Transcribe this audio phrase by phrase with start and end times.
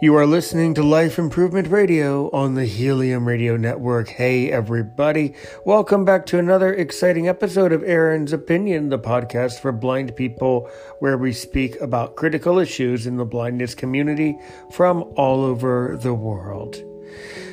[0.00, 4.10] You are listening to Life Improvement Radio on the Helium Radio Network.
[4.10, 5.34] Hey, everybody.
[5.64, 10.70] Welcome back to another exciting episode of Aaron's Opinion, the podcast for blind people,
[11.00, 14.38] where we speak about critical issues in the blindness community
[14.70, 16.76] from all over the world.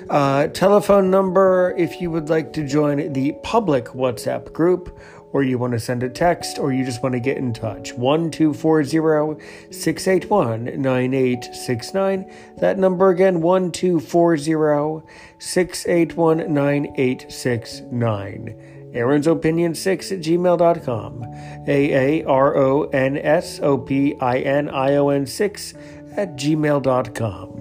[0.07, 4.96] Uh, telephone number if you would like to join the public WhatsApp group
[5.36, 7.92] or you want to send a text, or you just want to get in touch.
[7.92, 12.32] 1240 681 9869.
[12.60, 15.06] That number again, 1240
[15.38, 18.92] 681 9869.
[18.93, 21.24] Aaron's Opinion 6 at gmail.com.
[21.68, 25.74] A A R O N S O P I N I O N 6
[26.15, 27.56] at gmail.com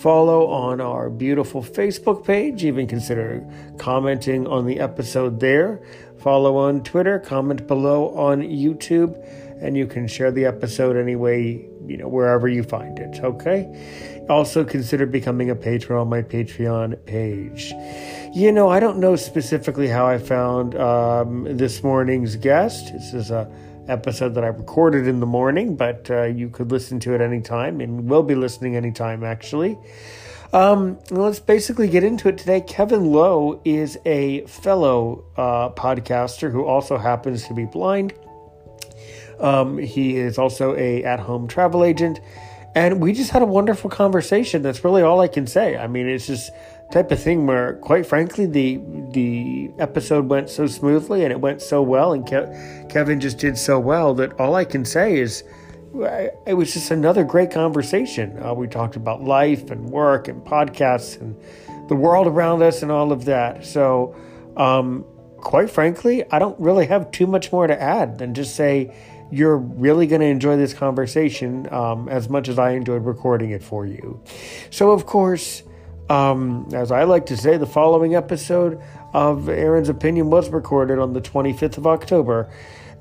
[0.00, 5.82] follow on our beautiful Facebook page, even consider commenting on the episode there.
[6.20, 9.16] Follow on Twitter, comment below on YouTube,
[9.62, 14.24] and you can share the episode anyway, you know, wherever you find it, okay?
[14.28, 17.72] Also consider becoming a patron on my Patreon page.
[18.34, 22.92] You know, I don't know specifically how I found um, this morning's guest.
[22.92, 23.50] This is a
[23.88, 27.80] episode that I recorded in the morning, but uh, you could listen to it anytime
[27.80, 29.76] and will be listening anytime, actually.
[30.52, 32.60] Um, let's basically get into it today.
[32.60, 38.14] Kevin Lowe is a fellow uh, podcaster who also happens to be blind.
[39.38, 42.20] Um, he is also a at-home travel agent,
[42.74, 44.62] and we just had a wonderful conversation.
[44.62, 45.76] That's really all I can say.
[45.76, 46.50] I mean, it's just
[46.92, 48.80] type of thing where, quite frankly, the
[49.12, 53.56] the episode went so smoothly and it went so well, and Ke- Kevin just did
[53.56, 55.44] so well that all I can say is
[55.94, 58.40] it was just another great conversation.
[58.42, 61.36] Uh, we talked about life and work and podcasts and
[61.88, 63.64] the world around us and all of that.
[63.64, 64.14] So,
[64.56, 65.04] um,
[65.38, 68.94] quite frankly, I don't really have too much more to add than just say
[69.32, 73.62] you're really going to enjoy this conversation um, as much as I enjoyed recording it
[73.62, 74.22] for you.
[74.70, 75.62] So, of course,
[76.08, 78.80] um, as I like to say, the following episode
[79.12, 82.52] of Aaron's Opinion was recorded on the 25th of October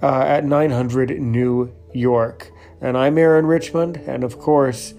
[0.01, 2.51] uh, at 900 New York.
[2.81, 3.97] And I'm Aaron Richmond.
[4.07, 4.93] And of course,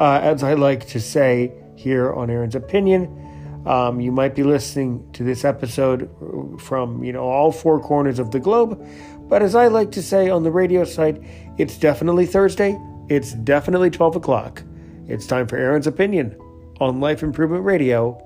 [0.00, 3.22] uh, as I like to say here on Aaron's Opinion,
[3.66, 6.08] um, you might be listening to this episode
[6.60, 8.80] from you know all four corners of the globe,
[9.28, 11.20] but as I like to say on the radio site,
[11.58, 12.78] it's definitely Thursday.
[13.08, 14.62] It's definitely 12 o'clock.
[15.08, 16.36] It's time for Aaron's Opinion
[16.80, 18.22] on Life Improvement Radio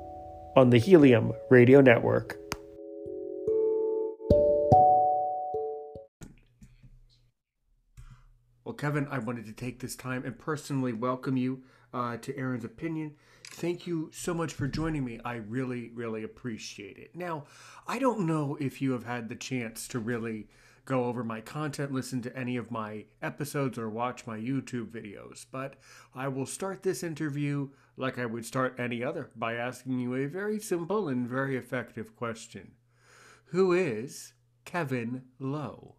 [0.56, 2.36] on the Helium Radio Network.
[8.70, 12.64] Well, Kevin, I wanted to take this time and personally welcome you uh, to Aaron's
[12.64, 13.16] Opinion.
[13.42, 15.18] Thank you so much for joining me.
[15.24, 17.16] I really, really appreciate it.
[17.16, 17.46] Now,
[17.88, 20.46] I don't know if you have had the chance to really
[20.84, 25.46] go over my content, listen to any of my episodes, or watch my YouTube videos,
[25.50, 25.74] but
[26.14, 30.26] I will start this interview like I would start any other by asking you a
[30.26, 32.70] very simple and very effective question
[33.46, 35.96] Who is Kevin Lowe?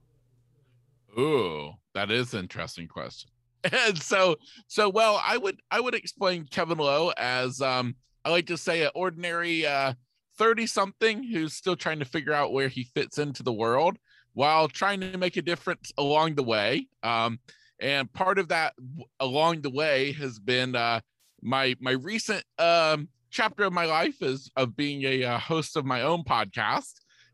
[1.18, 3.30] Ooh, that is an interesting question.
[3.72, 7.96] And so, so well, I would I would explain Kevin Lowe as um,
[8.26, 9.94] I like to say an ordinary uh,
[10.40, 13.98] 30 something who's still trying to figure out where he fits into the world
[14.34, 16.88] while trying to make a difference along the way.
[17.04, 17.40] Um,
[17.80, 18.74] and part of that
[19.20, 21.02] along the way has been uh,
[21.42, 25.86] my my recent um, chapter of my life is of being a uh, host of
[25.86, 26.94] my own podcast,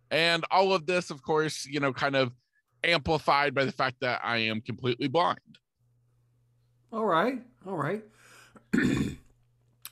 [0.10, 2.32] and all of this, of course, you know, kind of
[2.84, 5.40] amplified by the fact that I am completely blind.
[6.92, 8.04] All right, all right.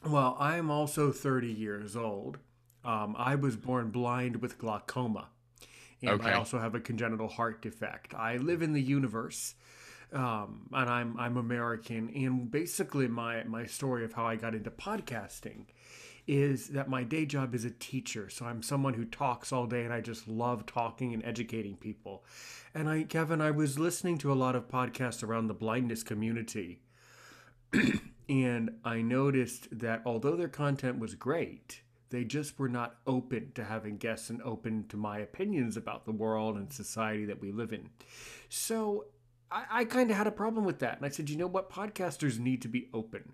[0.05, 2.37] well, I am also 30 years old.
[2.83, 5.29] Um, I was born blind with glaucoma,
[6.01, 6.29] and okay.
[6.29, 8.13] I also have a congenital heart defect.
[8.13, 9.55] I live in the universe,
[10.13, 12.11] um, and I'm I'm American.
[12.15, 15.65] And basically, my my story of how I got into podcasting
[16.27, 18.29] is that my day job is a teacher.
[18.29, 22.23] So I'm someone who talks all day, and I just love talking and educating people.
[22.73, 26.81] And I, Kevin, I was listening to a lot of podcasts around the blindness community.
[28.29, 33.63] and I noticed that although their content was great, they just were not open to
[33.63, 37.73] having guests and open to my opinions about the world and society that we live
[37.73, 37.89] in.
[38.49, 39.05] So
[39.51, 40.97] I, I kind of had a problem with that.
[40.97, 41.71] And I said, you know what?
[41.71, 43.33] Podcasters need to be open.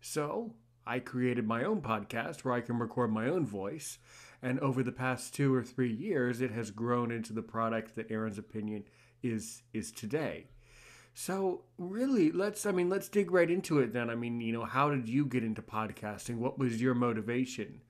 [0.00, 0.54] So
[0.86, 3.98] I created my own podcast where I can record my own voice
[4.42, 8.10] and over the past two or three years, it has grown into the product that
[8.10, 8.84] Aaron's opinion
[9.22, 10.46] is is today.
[11.14, 14.10] So really, let's I mean, let's dig right into it then.
[14.10, 16.38] I mean, you know, how did you get into podcasting?
[16.38, 17.82] What was your motivation?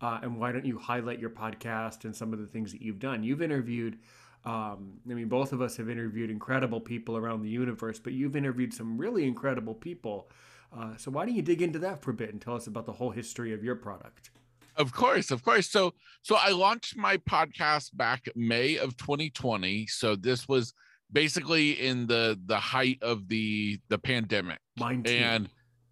[0.00, 2.98] Uh, and why don't you highlight your podcast and some of the things that you've
[2.98, 3.22] done?
[3.22, 3.98] You've interviewed
[4.44, 8.36] um, I mean, both of us have interviewed incredible people around the universe, but you've
[8.36, 10.30] interviewed some really incredible people
[10.76, 12.86] Uh, so why don't you dig into that for a bit and tell us about
[12.86, 14.30] the whole history of your product?
[14.76, 15.68] Of course, of course.
[15.68, 19.86] So so I launched my podcast back May of 2020.
[19.88, 20.72] So this was
[21.12, 24.58] basically in the the height of the the pandemic.
[24.78, 25.12] Mine too.
[25.12, 25.48] And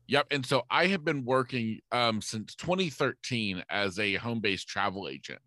[0.07, 5.41] yep, and so I have been working um since 2013 as a home-based travel agent.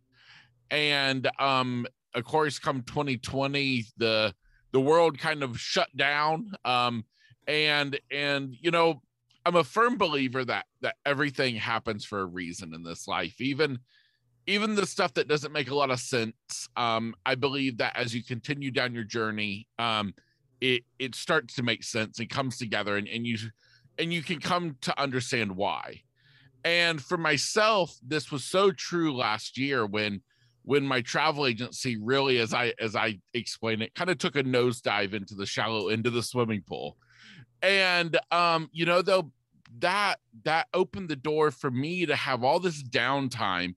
[0.70, 4.34] And um of course come 2020 the
[4.74, 7.06] the world kind of shut down um
[7.48, 9.02] and and you know
[9.46, 13.80] I'm a firm believer that that everything happens for a reason in this life, even
[14.48, 16.68] even the stuff that doesn't make a lot of sense.
[16.76, 20.14] Um, I believe that as you continue down your journey, um,
[20.60, 23.38] it it starts to make sense and comes together, and, and you
[23.98, 26.02] and you can come to understand why.
[26.64, 30.22] And for myself, this was so true last year when
[30.64, 34.44] when my travel agency really, as I as I explained it, kind of took a
[34.44, 36.98] nosedive into the shallow into the swimming pool
[37.62, 39.32] and um you know though
[39.80, 43.76] that that opened the door for me to have all this downtime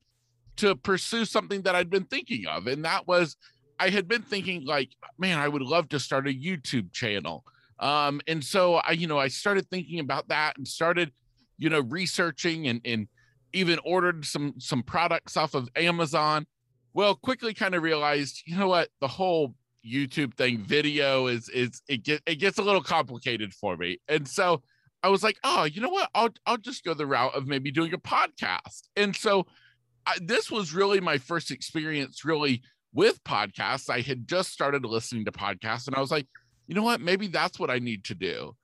[0.57, 2.67] to pursue something that I'd been thinking of.
[2.67, 3.37] And that was
[3.79, 7.45] I had been thinking like man I would love to start a YouTube channel.
[7.79, 11.13] Um and so I you know I started thinking about that and started
[11.59, 13.09] you know researching and and
[13.53, 16.47] even ordered some some products off of Amazon.
[16.93, 18.89] Well quickly kind of realized you know what?
[19.01, 19.55] The whole
[19.85, 23.99] YouTube thing, video is is it get it gets a little complicated for me.
[24.09, 24.63] And so
[25.03, 26.11] I was like, oh, you know what?
[26.15, 28.89] I'll I'll just go the route of maybe doing a podcast.
[28.97, 29.47] And so
[30.07, 33.91] I, this was really my first experience really with podcasts.
[33.91, 36.27] I had just started listening to podcasts and I was like,
[36.67, 37.01] you know what?
[37.01, 38.57] Maybe that's what I need to do.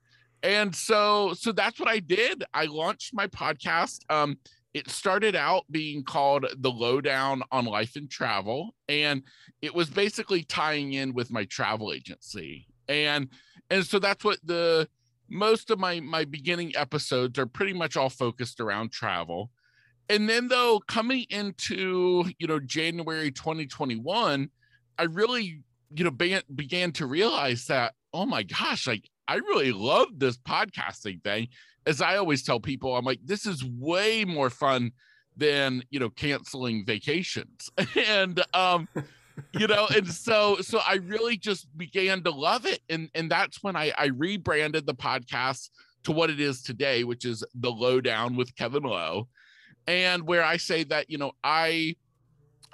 [0.43, 2.45] And so so that's what I did.
[2.55, 3.99] I launched my podcast.
[4.09, 4.39] Um
[4.73, 9.23] it started out being called the lowdown on life and travel and
[9.63, 12.67] it was basically tying in with my travel agency.
[12.89, 13.29] And
[13.69, 14.89] and so that's what the
[15.29, 19.51] most of my my beginning episodes are pretty much all focused around travel.
[20.09, 24.51] And then though coming into you know january 2021
[24.99, 25.63] i really
[25.95, 30.37] you know began, began to realize that oh my gosh like i really love this
[30.37, 31.47] podcasting thing
[31.87, 34.93] as I always tell people, I'm like, this is way more fun
[35.37, 37.71] than you know canceling vacations.
[37.97, 38.89] And um
[39.59, 42.81] you know and so so i really just began to love it.
[42.89, 45.71] And and that's when i i rebranded the podcast
[46.05, 49.29] to what it is today which is the lowdown with kevin lowe.
[49.87, 51.97] And where i say that you know i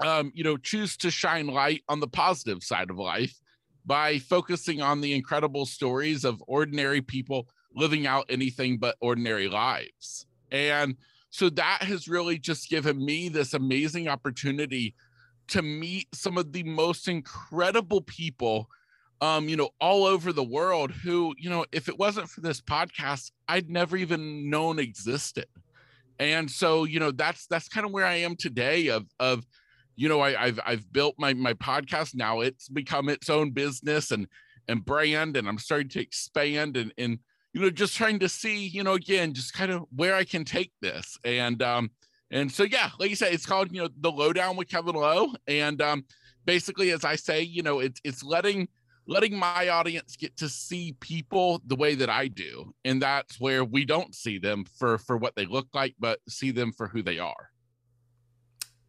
[0.01, 3.39] um you know choose to shine light on the positive side of life
[3.85, 10.27] by focusing on the incredible stories of ordinary people living out anything but ordinary lives.
[10.51, 10.97] And
[11.31, 14.95] so that has really just given me this amazing opportunity
[15.49, 18.69] to meet some of the most incredible people
[19.23, 22.61] um you know all over the world who you know if it wasn't for this
[22.61, 25.47] podcast I'd never even known existed.
[26.19, 29.47] And so you know that's that's kind of where I am today of of
[29.95, 34.11] you know I, I've I've built my my podcast now it's become its own business
[34.11, 34.27] and
[34.69, 37.19] and brand and I'm starting to expand and and
[37.57, 40.45] you know, just trying to see, you know, again, just kind of where I can
[40.45, 41.17] take this.
[41.25, 41.91] And um,
[42.31, 45.33] and so yeah, like you said, it's called, you know, the lowdown with Kevin Lowe.
[45.49, 46.05] And um,
[46.45, 48.69] basically, as I say, you know, it's it's letting
[49.07, 52.75] letting my audience get to see people the way that I do.
[52.85, 56.51] And that's where we don't see them for for what they look like, but see
[56.51, 57.49] them for who they are.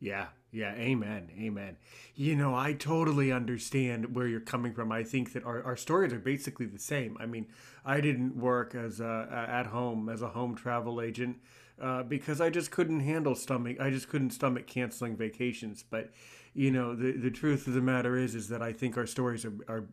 [0.02, 1.78] Yeah, yeah, amen, amen.
[2.16, 4.92] You know, I totally understand where you're coming from.
[4.92, 7.18] I think that our, our stories are basically the same.
[7.20, 7.48] I mean,
[7.86, 11.38] I didn't work as a, at home as a home travel agent
[11.82, 13.78] uh, because I just couldn't handle stomach.
[13.80, 15.84] I just couldn't stomach canceling vacations.
[15.84, 16.12] But
[16.54, 19.44] you know, the the truth of the matter is, is that I think our stories
[19.44, 19.84] are, are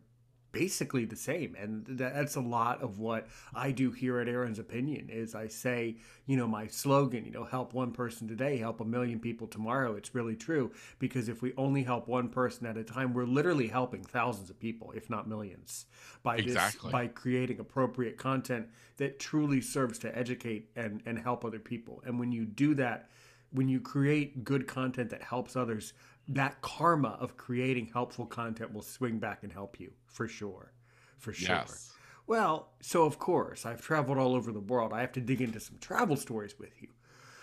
[0.55, 5.09] basically the same and that's a lot of what i do here at aaron's opinion
[5.09, 5.95] is i say
[6.25, 9.95] you know my slogan you know help one person today help a million people tomorrow.
[9.95, 13.67] It's really true because if we only help one person at a time we're literally
[13.67, 15.85] helping thousands of people if not millions
[16.23, 16.87] by exactly.
[16.87, 22.01] this by creating appropriate content that truly serves to educate and and help other people.
[22.05, 23.09] And when you do that
[23.51, 25.93] when you create good content that helps others
[26.27, 30.71] that karma of creating helpful content will swing back and help you for sure.
[31.17, 31.55] For sure.
[31.55, 31.91] Yes.
[32.25, 34.93] Well, so of course, I've traveled all over the world.
[34.93, 36.89] I have to dig into some travel stories with you.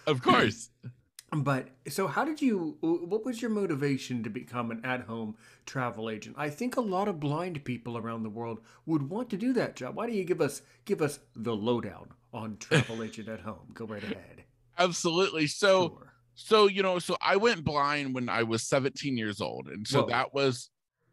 [0.07, 0.71] Of course.
[1.35, 2.77] But so, how did you?
[2.83, 6.37] What was your motivation to become an at-home travel agent?
[6.39, 9.75] I think a lot of blind people around the world would want to do that
[9.75, 9.97] job.
[9.97, 13.71] Why don't you give us give us the lowdown on travel agent at home?
[13.73, 14.45] Go right ahead.
[14.79, 15.47] Absolutely.
[15.47, 19.69] So, sure so you know so i went blind when i was 17 years old
[19.69, 20.09] and so Whoa.
[20.09, 20.71] that was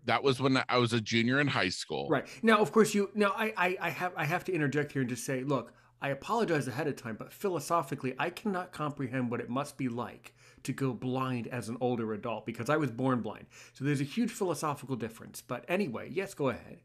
[0.10, 3.10] that was when i was a junior in high school right now of course you
[3.16, 6.10] now I, I i have i have to interject here and just say look I
[6.10, 10.74] apologize ahead of time, but philosophically, I cannot comprehend what it must be like to
[10.74, 13.48] go blind as an older adult because I was born blind.
[13.74, 15.42] So there's a huge philosophical difference.
[15.42, 16.80] But anyway, yes, go ahead.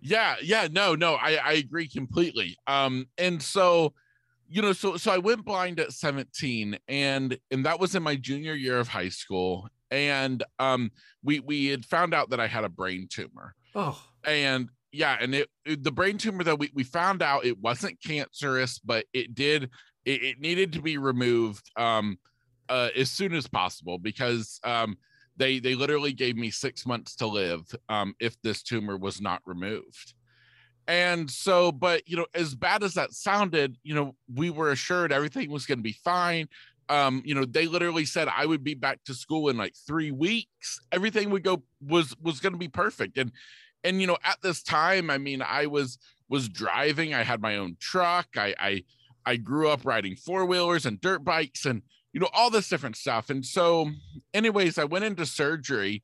[0.00, 2.56] Yeah, yeah, no, no, I, I agree completely.
[2.66, 3.92] Um, and so,
[4.48, 8.16] you know, so so I went blind at 17, and and that was in my
[8.16, 9.68] junior year of high school.
[9.90, 10.90] And um,
[11.22, 13.54] we we had found out that I had a brain tumor.
[13.74, 17.58] Oh, and yeah, and it, it the brain tumor that we we found out it
[17.58, 19.70] wasn't cancerous, but it did
[20.04, 22.18] it, it needed to be removed um
[22.68, 24.96] uh, as soon as possible because um
[25.36, 29.42] they they literally gave me six months to live um, if this tumor was not
[29.44, 30.14] removed.
[30.88, 35.12] And so but you know as bad as that sounded you know we were assured
[35.12, 36.48] everything was going to be fine
[36.88, 40.10] um you know they literally said i would be back to school in like three
[40.10, 40.80] weeks.
[40.92, 43.18] Everything would go was was going to be perfect.
[43.18, 43.32] And
[43.84, 47.14] and you know at this time i mean i was was driving.
[47.14, 48.28] I had my own truck.
[48.36, 48.84] I i
[49.24, 52.96] i grew up riding four wheelers and dirt bikes and you know all this different
[52.96, 53.30] stuff.
[53.30, 53.90] And so
[54.34, 56.02] anyways i went into surgery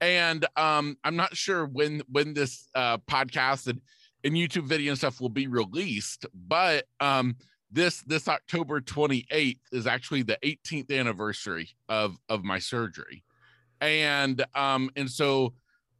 [0.00, 3.80] and um i'm not sure when when this uh podcast and,
[4.24, 7.36] and youtube video and stuff will be released but um
[7.70, 13.22] this this october 28th is actually the 18th anniversary of of my surgery
[13.80, 15.52] and um and so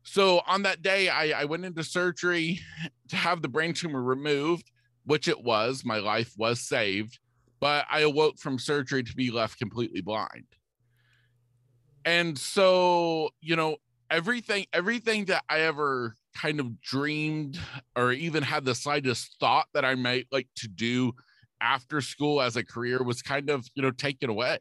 [0.02, 2.60] so on that day i i went into surgery
[3.08, 4.70] to have the brain tumor removed
[5.04, 7.18] which it was my life was saved
[7.60, 10.46] but I awoke from surgery to be left completely blind.
[12.04, 13.76] And so, you know,
[14.10, 17.60] everything everything that I ever kind of dreamed
[17.94, 21.12] or even had the slightest thought that I might like to do
[21.60, 24.58] after school as a career was kind of, you know, taken away.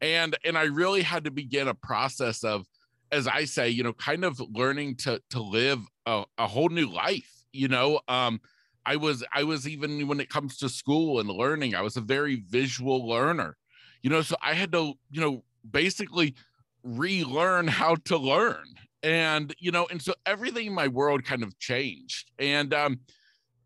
[0.00, 2.66] And and I really had to begin a process of
[3.12, 6.88] as I say, you know, kind of learning to to live a, a whole new
[6.88, 8.40] life, you know, um
[8.86, 12.00] I was I was even when it comes to school and learning, I was a
[12.00, 13.56] very visual learner.
[14.02, 16.34] You know, so I had to, you know, basically
[16.82, 18.64] relearn how to learn.
[19.02, 22.30] And, you know, and so everything in my world kind of changed.
[22.38, 23.00] And um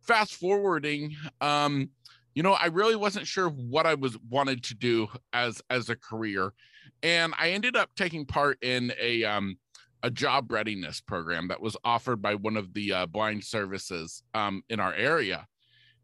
[0.03, 1.91] fast forwarding, um,
[2.35, 5.97] you know, I really wasn't sure what I was wanted to do as as a
[5.97, 6.53] career.
[7.03, 9.57] And I ended up taking part in a um
[10.03, 14.63] a job readiness program that was offered by one of the uh, blind services um,
[14.69, 15.47] in our area.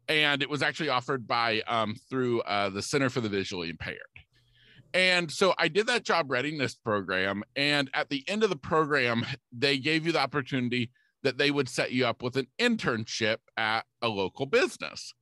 [0.07, 3.99] And it was actually offered by um, through uh, the Center for the Visually Impaired.
[4.95, 7.43] And so I did that job readiness program.
[7.55, 10.89] And at the end of the program, they gave you the opportunity
[11.21, 15.13] that they would set you up with an internship at a local business.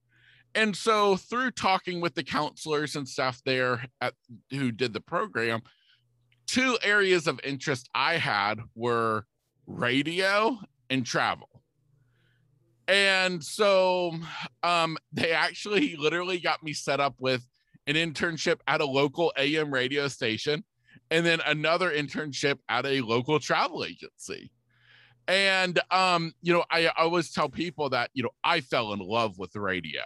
[0.55, 4.13] And so through talking with the counselors and stuff there at,
[4.49, 5.61] who did the program,
[6.47, 9.25] two areas of interest I had were
[9.67, 10.57] radio
[10.89, 11.49] and travel.
[12.87, 14.15] And so
[14.63, 17.47] um, they actually literally got me set up with
[17.85, 20.63] an internship at a local AM radio station
[21.11, 24.51] and then another internship at a local travel agency.
[25.27, 28.99] And um, you know, I, I always tell people that you know I fell in
[28.99, 30.01] love with radio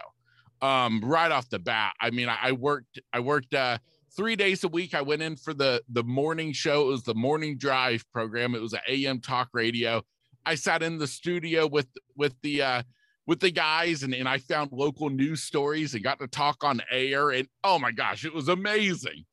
[0.64, 1.92] um, right off the bat.
[2.00, 3.78] I mean, I, I worked I worked uh,
[4.16, 4.94] three days a week.
[4.94, 6.82] I went in for the the morning show.
[6.82, 8.54] It was the morning drive program.
[8.54, 10.02] It was an AM talk radio.
[10.46, 12.82] I sat in the studio with with the uh,
[13.26, 16.80] with the guys and, and I found local news stories and got to talk on
[16.90, 17.30] air.
[17.30, 19.26] And oh my gosh, it was amazing.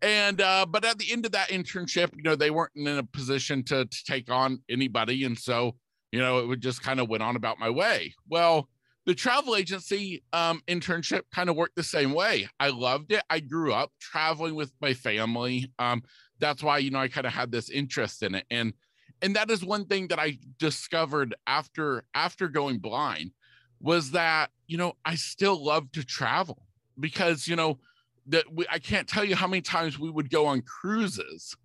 [0.00, 3.04] And uh, but at the end of that internship, you know, they weren't in a
[3.04, 5.24] position to, to take on anybody.
[5.24, 5.76] And so,
[6.10, 8.14] you know, it would just kind of went on about my way.
[8.28, 8.68] Well,
[9.04, 12.48] the travel agency um, internship kind of worked the same way.
[12.60, 13.22] I loved it.
[13.28, 15.72] I grew up traveling with my family.
[15.78, 16.02] Um,
[16.38, 18.72] that's why you know I kind of had this interest in it, and
[19.20, 23.32] and that is one thing that I discovered after after going blind
[23.80, 26.62] was that you know I still love to travel
[26.98, 27.78] because you know
[28.26, 31.56] that we, I can't tell you how many times we would go on cruises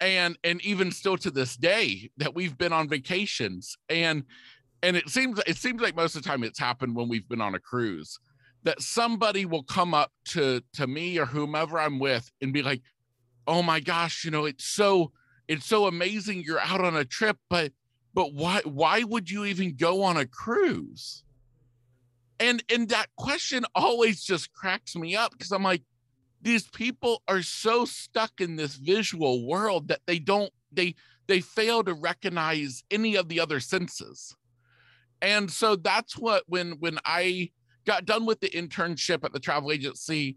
[0.00, 4.24] and and even still to this day that we've been on vacations and
[4.82, 7.40] and it seems it seems like most of the time it's happened when we've been
[7.40, 8.18] on a cruise
[8.64, 12.82] that somebody will come up to to me or whomever I'm with and be like,
[13.46, 15.12] "Oh my gosh, you know, it's so
[15.48, 17.72] it's so amazing you're out on a trip, but
[18.14, 21.24] but why why would you even go on a cruise?"
[22.40, 25.82] And and that question always just cracks me up because I'm like,
[26.40, 30.94] these people are so stuck in this visual world that they don't they
[31.28, 34.34] they fail to recognize any of the other senses
[35.22, 37.50] and so that's what when when i
[37.86, 40.36] got done with the internship at the travel agency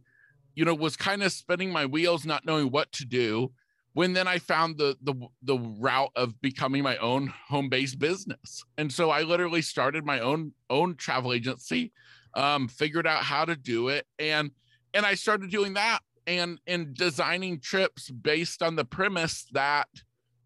[0.56, 3.52] you know was kind of spinning my wheels not knowing what to do
[3.94, 5.14] when then i found the the
[5.44, 8.64] the route of becoming my own home based business.
[8.78, 11.92] And so i literally started my own own travel agency
[12.36, 14.52] um, figured out how to do it, and
[14.94, 19.88] and I started doing that and and designing trips based on the premise that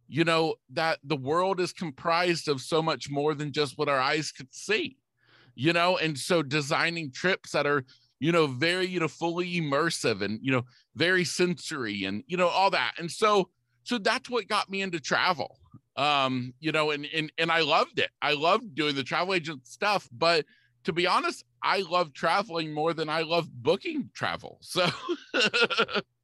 [0.10, 4.00] you know that the world is comprised of so much more than just what our
[4.00, 4.98] eyes could see
[5.60, 5.98] you know?
[5.98, 7.84] And so designing trips that are
[8.22, 10.64] you know very you know fully immersive and you know
[10.96, 12.94] very sensory and you know all that.
[12.98, 13.50] And so
[13.84, 15.60] so that's what got me into travel
[15.98, 18.10] um you know and and and I loved it.
[18.22, 20.46] I loved doing the travel agent stuff but
[20.86, 24.60] to be honest I love traveling more than I love booking travel.
[24.62, 24.88] So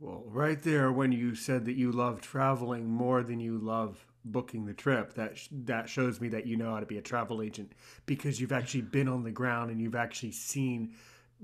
[0.00, 4.64] Well, right there, when you said that you love traveling more than you love booking
[4.64, 7.42] the trip, that sh- that shows me that you know how to be a travel
[7.42, 7.72] agent
[8.06, 10.94] because you've actually been on the ground and you've actually seen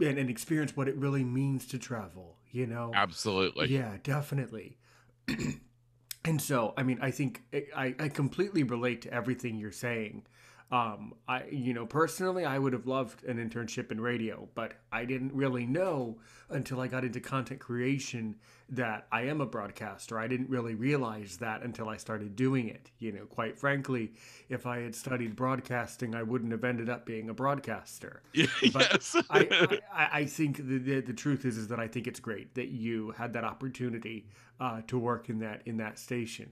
[0.01, 2.39] and, and experienced what it really means to travel.
[2.51, 4.79] You know, absolutely, yeah, definitely.
[6.25, 7.43] and so, I mean, I think
[7.77, 10.25] I, I completely relate to everything you're saying.
[10.73, 15.05] Um, I, you know, personally, I would have loved an internship in radio, but I
[15.05, 16.19] didn't really know
[16.51, 18.35] until I got into content creation
[18.71, 20.19] that I am a broadcaster.
[20.19, 22.91] I didn't really realize that until I started doing it.
[22.99, 24.15] You know, quite frankly,
[24.49, 28.23] if I had studied broadcasting, I wouldn't have ended up being a broadcaster.
[28.73, 29.17] But yes.
[29.31, 32.55] I, I, I think the, the, the truth is is that I think it's great
[32.57, 34.27] that you had that opportunity
[34.59, 36.51] uh, to work in that in that station.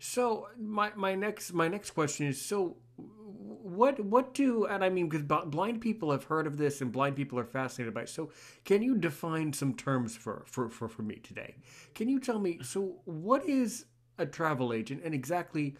[0.00, 5.08] So my, my next my next question is so what what do and I mean
[5.08, 8.08] because blind people have heard of this and blind people are fascinated by it.
[8.08, 8.30] So
[8.64, 11.56] can you define some terms for for for, for me today?
[11.94, 13.86] Can you tell me so what is
[14.18, 15.76] a travel agent and exactly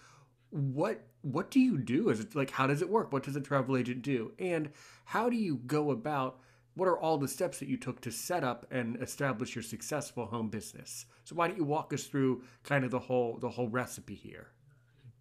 [0.50, 2.08] what what do you do?
[2.08, 3.12] Is it like how does it work?
[3.12, 4.32] What does a travel agent do?
[4.38, 4.70] And
[5.04, 6.40] how do you go about
[6.74, 10.26] what are all the steps that you took to set up and establish your successful
[10.26, 11.06] home business?
[11.22, 14.48] So why don't you walk us through kind of the whole the whole recipe here?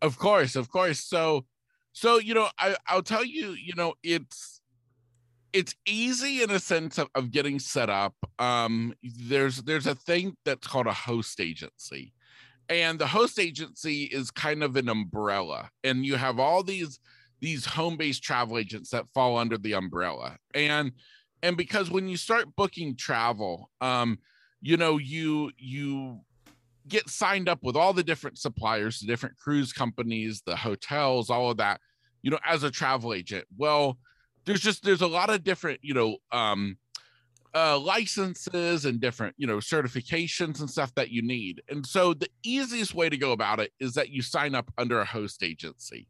[0.02, 1.00] Of course, of course.
[1.00, 1.46] So
[1.94, 4.62] so you know, I I'll tell you, you know, it's
[5.54, 8.16] it's easy in a sense of, of getting set up.
[8.40, 12.14] Um, there's there's a thing that's called a host agency,
[12.68, 17.00] and the host agency is kind of an umbrella, and you have all these
[17.40, 20.92] these home-based travel agents that fall under the umbrella, and
[21.44, 24.18] and because when you start booking travel, um,
[24.62, 26.22] you know, you you
[26.88, 31.52] get signed up with all the different suppliers, the different cruise companies, the hotels, all
[31.52, 31.80] of that,
[32.24, 33.46] you know, as a travel agent.
[33.56, 34.00] Well,
[34.46, 36.78] there's just there's a lot of different, you know, um
[37.54, 41.62] uh licenses and different, you know, certifications and stuff that you need.
[41.70, 45.00] And so the easiest way to go about it is that you sign up under
[45.00, 46.08] a host agency.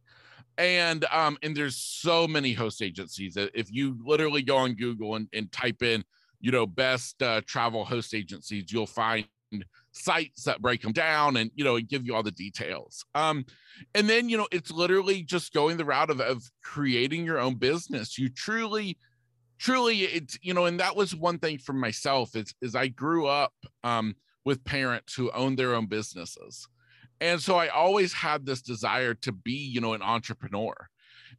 [0.58, 5.16] And um and there's so many host agencies that if you literally go on Google
[5.16, 6.04] and, and type in,
[6.40, 9.26] you know, best uh, travel host agencies, you'll find
[9.94, 13.06] sites that break them down and you know and give you all the details.
[13.16, 13.46] Um
[13.96, 17.56] and then you know it's literally just going the route of, of creating your own
[17.56, 18.18] business.
[18.18, 18.98] You truly
[19.60, 23.28] truly it's you know and that was one thing for myself is is i grew
[23.28, 23.54] up
[23.84, 26.68] um with parents who owned their own businesses.
[27.22, 30.74] And so i always had this desire to be you know an entrepreneur.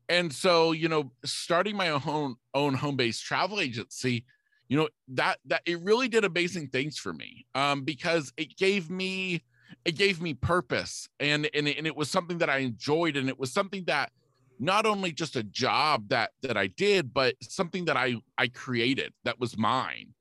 [0.09, 4.25] And so you know starting my own own home-based travel agency
[4.69, 8.91] you know that that it really did amazing things for me um because it gave
[8.91, 9.43] me
[9.85, 13.39] it gave me purpose and and, and it was something that i enjoyed and it
[13.39, 14.11] was something that
[14.59, 19.13] not only just a job that that i did but something that i i created
[19.25, 20.15] that was mine.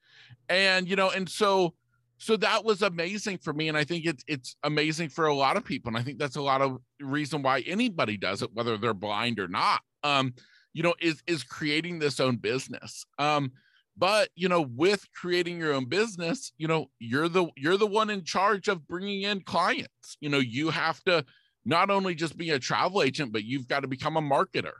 [0.49, 1.73] And you know and so
[2.17, 5.55] so that was amazing for me and i think it's it's amazing for a lot
[5.55, 8.77] of people and i think that's a lot of reason why anybody does it whether
[8.77, 10.33] they're blind or not um
[10.73, 13.05] you know is is creating this own business.
[13.17, 13.51] Um
[13.97, 18.09] but you know with creating your own business you know you're the you're the one
[18.09, 20.17] in charge of bringing in clients.
[20.19, 21.25] You know you have to
[21.65, 24.73] not only just be a travel agent but you've got to become a marketer.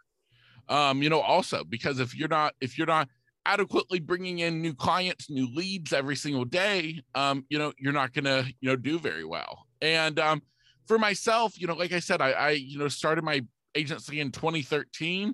[0.69, 3.07] Um you know also because if you're not if you're not
[3.45, 8.13] adequately bringing in new clients new leads every single day um you know you're not
[8.13, 9.65] gonna you know do very well.
[9.81, 10.41] And um
[10.87, 13.41] for myself you know like i said i i you know started my
[13.75, 15.33] agency in 2013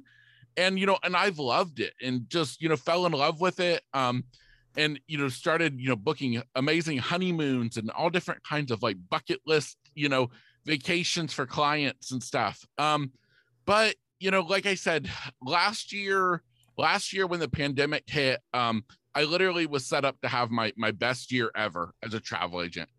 [0.60, 3.60] and you know and i've loved it and just you know fell in love with
[3.60, 4.24] it um
[4.78, 8.98] and you know started you know booking amazing honeymoons and all different kinds of like
[9.10, 10.30] bucket list you know
[10.66, 13.12] vacations for clients and stuff um
[13.66, 15.10] but you know like i said
[15.42, 16.44] last year
[16.78, 18.84] last year when the pandemic hit um
[19.16, 22.62] i literally was set up to have my my best year ever as a travel
[22.62, 22.90] agent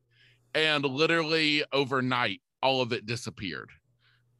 [0.54, 3.70] and literally overnight all of it disappeared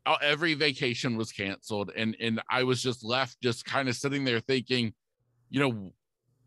[0.07, 4.25] Uh, every vacation was canceled and and I was just left just kind of sitting
[4.25, 4.95] there thinking,
[5.51, 5.93] you know,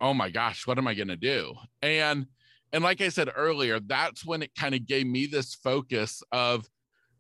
[0.02, 1.54] oh my gosh, what am I going to do?
[1.82, 2.28] And
[2.72, 6.68] and like I said earlier, that's when it kind of gave me this focus of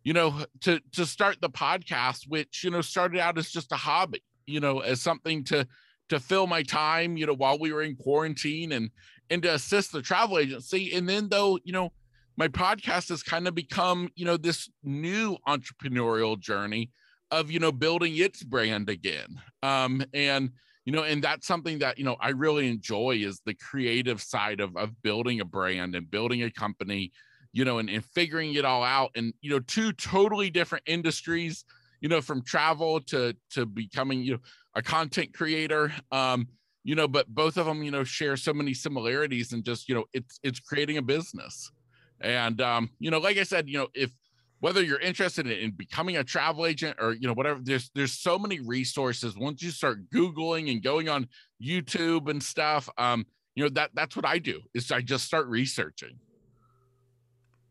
[0.03, 3.77] you know to to start the podcast which you know started out as just a
[3.77, 5.67] hobby you know, as something to
[6.09, 8.89] to fill my time, you know, while we were in quarantine and
[9.29, 10.93] and to assist the travel agency.
[10.93, 11.91] And then though, you know,
[12.35, 16.91] my podcast has kind of become, you know, this new entrepreneurial journey
[17.31, 19.39] of, you know, building its brand again.
[19.61, 20.51] Um, and
[20.85, 24.59] you know, and that's something that, you know, I really enjoy is the creative side
[24.59, 27.11] of of building a brand and building a company,
[27.53, 29.11] you know, and, and figuring it all out.
[29.15, 31.63] And, you know, two totally different industries,
[32.01, 34.39] you know, from travel to to becoming, you know,
[34.75, 35.93] a content creator.
[36.11, 36.47] Um,
[36.83, 39.95] you know, but both of them, you know, share so many similarities and just, you
[39.95, 41.71] know, it's it's creating a business.
[42.21, 44.11] And um, you know, like I said, you know, if
[44.59, 48.13] whether you're interested in, in, becoming a travel agent or you know whatever, there's there's
[48.13, 49.37] so many resources.
[49.37, 51.27] Once you start googling and going on
[51.61, 54.61] YouTube and stuff, um, you know that that's what I do.
[54.73, 56.19] Is I just start researching.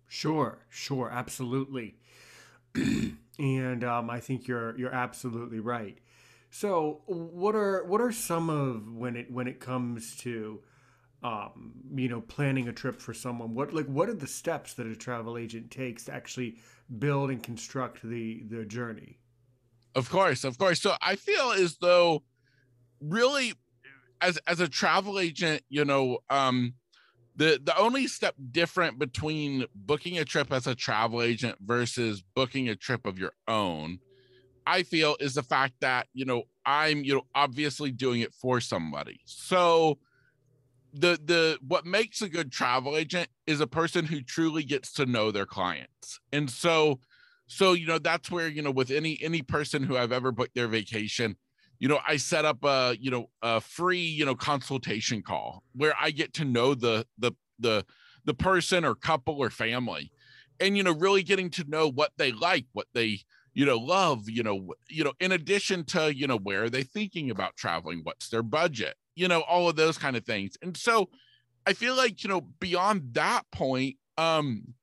[0.09, 1.96] Sure, sure, absolutely.
[3.38, 5.96] and um, I think you're you're absolutely right.
[6.50, 10.61] So, what are what are some of when it when it comes to
[11.22, 13.54] um, you know, planning a trip for someone?
[13.54, 16.58] What like what are the steps that a travel agent takes to actually
[16.98, 19.18] build and construct the the journey?
[19.94, 20.80] Of course, of course.
[20.80, 22.22] So I feel as though
[23.00, 23.54] really
[24.20, 26.74] as as a travel agent, you know, um
[27.37, 32.68] the the only step different between booking a trip as a travel agent versus booking
[32.68, 34.00] a trip of your own
[34.66, 38.61] I feel is the fact that, you know, I'm, you know, obviously doing it for
[38.61, 39.20] somebody.
[39.24, 39.98] So
[40.92, 45.07] the the what makes a good travel agent is a person who truly gets to
[45.07, 46.20] know their clients.
[46.33, 47.00] And so
[47.46, 50.55] so you know that's where you know with any any person who I've ever booked
[50.55, 51.37] their vacation,
[51.78, 55.94] you know, I set up a, you know, a free, you know, consultation call where
[56.00, 57.85] I get to know the the the
[58.24, 60.12] the person or couple or family
[60.61, 63.20] and you know really getting to know what they like, what they
[63.54, 66.82] you know love you know you know in addition to you know where are they
[66.82, 68.00] thinking about traveling?
[68.02, 68.94] What's their budget?
[69.14, 70.56] You know all of those kind of things.
[70.62, 71.08] And so
[71.64, 74.74] i feel like you know beyond that point um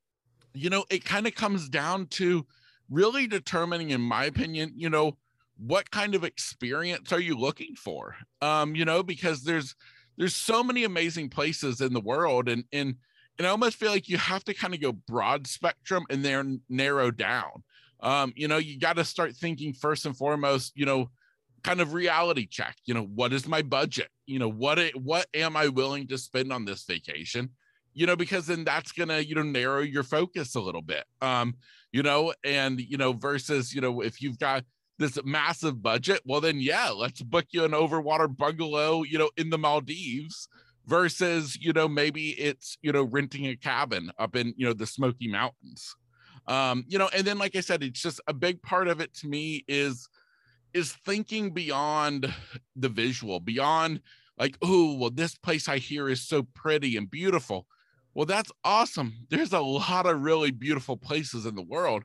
[0.54, 2.46] you know it kind of comes down to
[2.90, 5.18] really determining in my opinion you know
[5.58, 8.16] what kind of experience are you looking for?
[8.42, 9.76] Um you know because there's
[10.18, 12.96] there's so many amazing places in the world and and
[13.38, 16.62] and i almost feel like you have to kind of go broad spectrum and then
[16.70, 17.64] narrow down
[18.02, 21.10] um, you know, you got to start thinking first and foremost, you know,
[21.64, 22.76] kind of reality check.
[22.86, 24.10] You know, what is my budget?
[24.26, 27.50] You know, what it, what am I willing to spend on this vacation?
[27.94, 31.04] You know, because then that's gonna, you know, narrow your focus a little bit.
[31.22, 31.56] Um,
[31.92, 34.64] you know, and you know, versus, you know, if you've got
[35.00, 39.50] this massive budget, well then yeah, let's book you an overwater bungalow, you know, in
[39.50, 40.48] the Maldives
[40.86, 44.86] versus, you know, maybe it's, you know, renting a cabin up in, you know, the
[44.86, 45.96] Smoky Mountains
[46.50, 49.14] um you know and then like i said it's just a big part of it
[49.14, 50.10] to me is
[50.74, 52.34] is thinking beyond
[52.76, 54.02] the visual beyond
[54.38, 57.68] like oh well this place i hear is so pretty and beautiful.
[58.16, 59.14] Well that's awesome.
[59.30, 62.04] There's a lot of really beautiful places in the world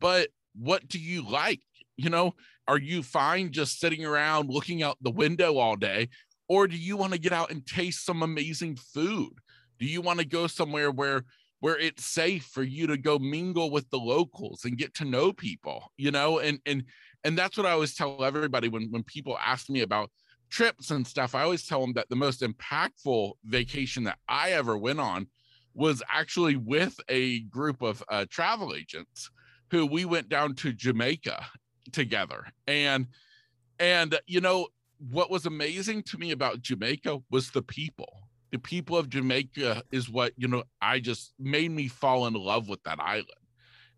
[0.00, 1.60] but what do you like?
[1.96, 2.34] You know
[2.68, 6.08] are you fine just sitting around looking out the window all day
[6.48, 9.32] or do you want to get out and taste some amazing food?
[9.78, 11.24] Do you want to go somewhere where
[11.66, 15.32] where it's safe for you to go mingle with the locals and get to know
[15.32, 16.84] people you know and and
[17.24, 20.08] and that's what i always tell everybody when when people ask me about
[20.48, 24.78] trips and stuff i always tell them that the most impactful vacation that i ever
[24.78, 25.26] went on
[25.74, 29.28] was actually with a group of uh, travel agents
[29.72, 31.44] who we went down to jamaica
[31.92, 32.46] together.
[32.66, 33.06] And
[33.78, 34.68] and you know
[35.10, 40.08] what was amazing to me about jamaica was the people the people of Jamaica is
[40.08, 43.26] what you know I just made me fall in love with that island.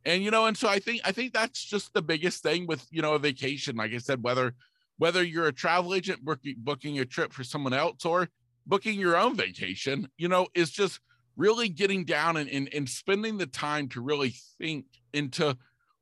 [0.05, 2.87] And you know, and so I think I think that's just the biggest thing with
[2.91, 3.77] you know a vacation.
[3.77, 4.55] Like I said, whether
[4.99, 8.29] whether you're a travel agent booking, a trip for someone else or
[8.67, 11.01] booking your own vacation, you know, is just
[11.37, 14.85] really getting down and, and, and spending the time to really think
[15.15, 15.57] into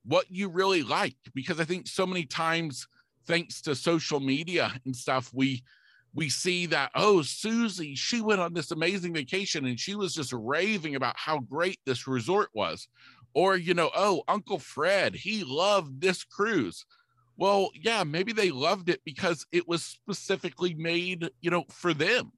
[0.05, 1.17] what you really like.
[1.35, 2.89] Because I think so many times,
[3.27, 5.63] thanks to social media and stuff, we
[6.15, 10.33] we see that oh susie she went on this amazing vacation and she was just
[10.33, 12.89] raving about how great this resort was.
[13.35, 16.87] Or you know oh uncle fred he loved this cruise.
[17.37, 22.33] Well yeah maybe they loved it because it was specifically made you know for them.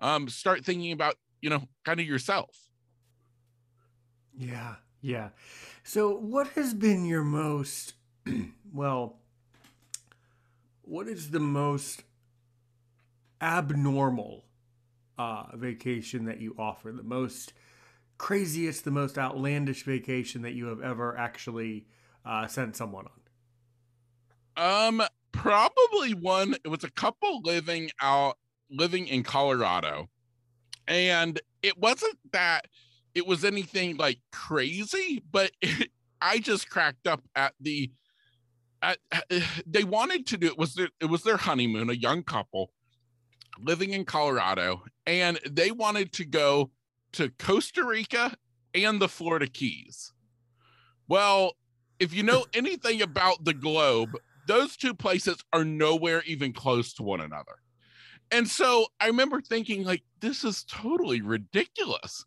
[0.00, 2.50] Um start thinking about you know kind of yourself.
[4.36, 5.30] Yeah yeah.
[5.82, 7.94] So what has been your most
[8.72, 9.16] well
[10.82, 12.02] what is the most
[13.40, 14.44] abnormal
[15.18, 16.92] uh, vacation that you offer?
[16.92, 17.52] The most
[18.20, 21.86] craziest, the most outlandish vacation that you have ever actually
[22.24, 23.06] uh, sent someone
[24.56, 24.98] on?
[25.00, 26.54] Um, probably one.
[26.64, 28.36] It was a couple living out,
[28.70, 30.10] living in Colorado,
[30.86, 32.66] and it wasn't that
[33.14, 35.90] it was anything like crazy, but it,
[36.22, 37.90] I just cracked up at the.
[38.82, 38.98] At,
[39.66, 42.72] they wanted to do it was their, it was their honeymoon, a young couple
[43.58, 46.70] living in Colorado, and they wanted to go
[47.12, 48.34] to Costa Rica
[48.74, 50.12] and the Florida Keys.
[51.08, 51.56] Well,
[51.98, 57.02] if you know anything about the globe, those two places are nowhere even close to
[57.02, 57.56] one another.
[58.32, 62.24] And so I remember thinking, like, this is totally ridiculous.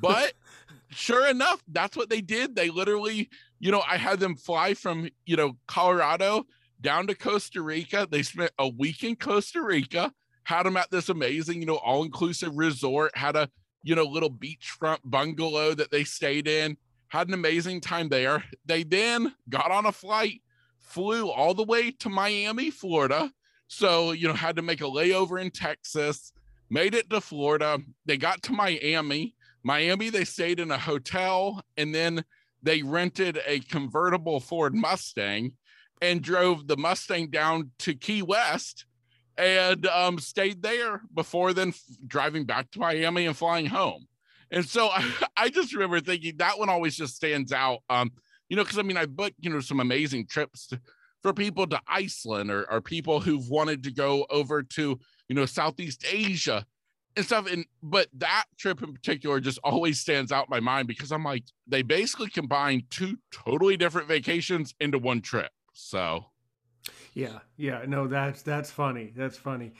[0.00, 0.34] But
[0.90, 2.54] sure enough, that's what they did.
[2.54, 6.46] They literally, you know, I had them fly from, you know, Colorado
[6.80, 8.06] down to Costa Rica.
[8.10, 10.12] They spent a week in Costa Rica,
[10.46, 13.50] had them at this amazing, you know, all inclusive resort, had a,
[13.82, 16.76] you know, little beachfront bungalow that they stayed in,
[17.08, 18.44] had an amazing time there.
[18.64, 20.42] They then got on a flight,
[20.78, 23.32] flew all the way to Miami, Florida.
[23.66, 26.32] So, you know, had to make a layover in Texas,
[26.70, 27.80] made it to Florida.
[28.04, 29.34] They got to Miami.
[29.64, 32.24] Miami, they stayed in a hotel and then
[32.62, 35.54] they rented a convertible Ford Mustang
[36.00, 38.85] and drove the Mustang down to Key West
[39.38, 44.06] and um, stayed there before then f- driving back to Miami and flying home.
[44.50, 47.80] And so I, I, just remember thinking that one always just stands out.
[47.90, 48.12] Um,
[48.48, 50.80] you know, because I mean, I booked, you know, some amazing trips to,
[51.22, 55.46] for people to Iceland or, or people who've wanted to go over to, you know,
[55.46, 56.64] Southeast Asia
[57.16, 57.50] and stuff.
[57.50, 61.24] And but that trip in particular just always stands out in my mind because I'm
[61.24, 65.50] like, they basically combined two totally different vacations into one trip.
[65.72, 66.26] So
[67.16, 69.10] yeah, yeah, no, that's that's funny.
[69.16, 69.72] That's funny.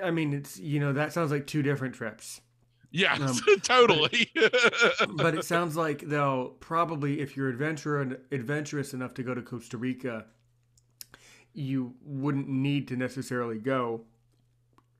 [0.00, 2.40] I mean, it's you know that sounds like two different trips.
[2.92, 4.30] Yeah, um, totally.
[4.36, 9.42] But, but, it sounds like though probably if you're adventure adventurous enough to go to
[9.42, 10.26] Costa Rica,
[11.54, 14.02] you wouldn't need to necessarily go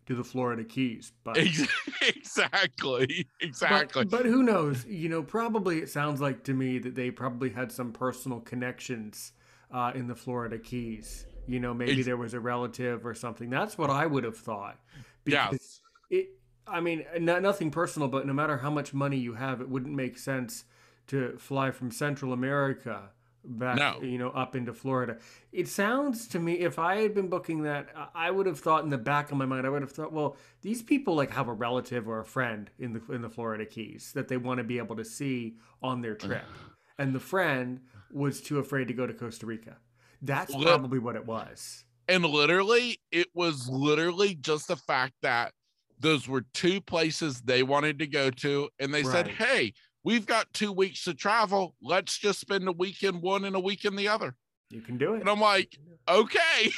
[0.06, 1.12] to the Florida Keys.
[1.22, 4.06] But exactly, exactly.
[4.06, 4.84] But, but who knows?
[4.86, 9.34] You know, probably it sounds like to me that they probably had some personal connections
[9.72, 11.26] uh, in the Florida Keys.
[11.50, 13.50] You know, maybe it's, there was a relative or something.
[13.50, 14.78] That's what I would have thought.
[15.24, 16.18] Because yeah.
[16.18, 16.28] it.
[16.66, 19.94] I mean, not, nothing personal, but no matter how much money you have, it wouldn't
[19.94, 20.64] make sense
[21.08, 23.10] to fly from Central America
[23.44, 23.98] back no.
[24.02, 25.16] you know up into Florida.
[25.52, 28.90] It sounds to me if I had been booking that I would have thought in
[28.90, 31.52] the back of my mind I would have thought well these people like have a
[31.52, 34.78] relative or a friend in the in the Florida Keys that they want to be
[34.78, 36.44] able to see on their trip.
[36.98, 37.80] and the friend
[38.12, 39.76] was too afraid to go to Costa Rica.
[40.22, 41.84] That's probably what it was.
[42.08, 45.52] And literally it was literally just the fact that
[45.98, 49.12] those were two places they wanted to go to and they right.
[49.12, 51.74] said, "Hey, We've got two weeks to travel.
[51.82, 54.34] Let's just spend a week in one and a week in the other.
[54.70, 55.20] You can do it.
[55.20, 55.76] And I'm like,
[56.08, 56.70] okay.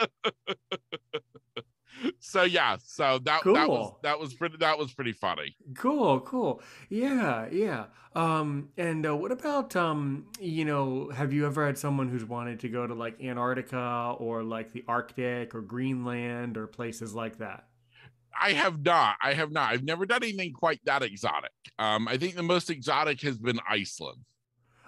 [2.20, 3.54] so yeah, so that cool.
[3.54, 5.56] that was that was pretty that was pretty funny.
[5.76, 6.62] Cool, cool.
[6.88, 7.86] Yeah, yeah.
[8.14, 12.60] Um and uh, what about um you know, have you ever had someone who's wanted
[12.60, 17.66] to go to like Antarctica or like the Arctic or Greenland or places like that?
[18.38, 19.16] I have not.
[19.22, 19.72] I have not.
[19.72, 21.52] I've never done anything quite that exotic.
[21.78, 24.24] Um, I think the most exotic has been Iceland.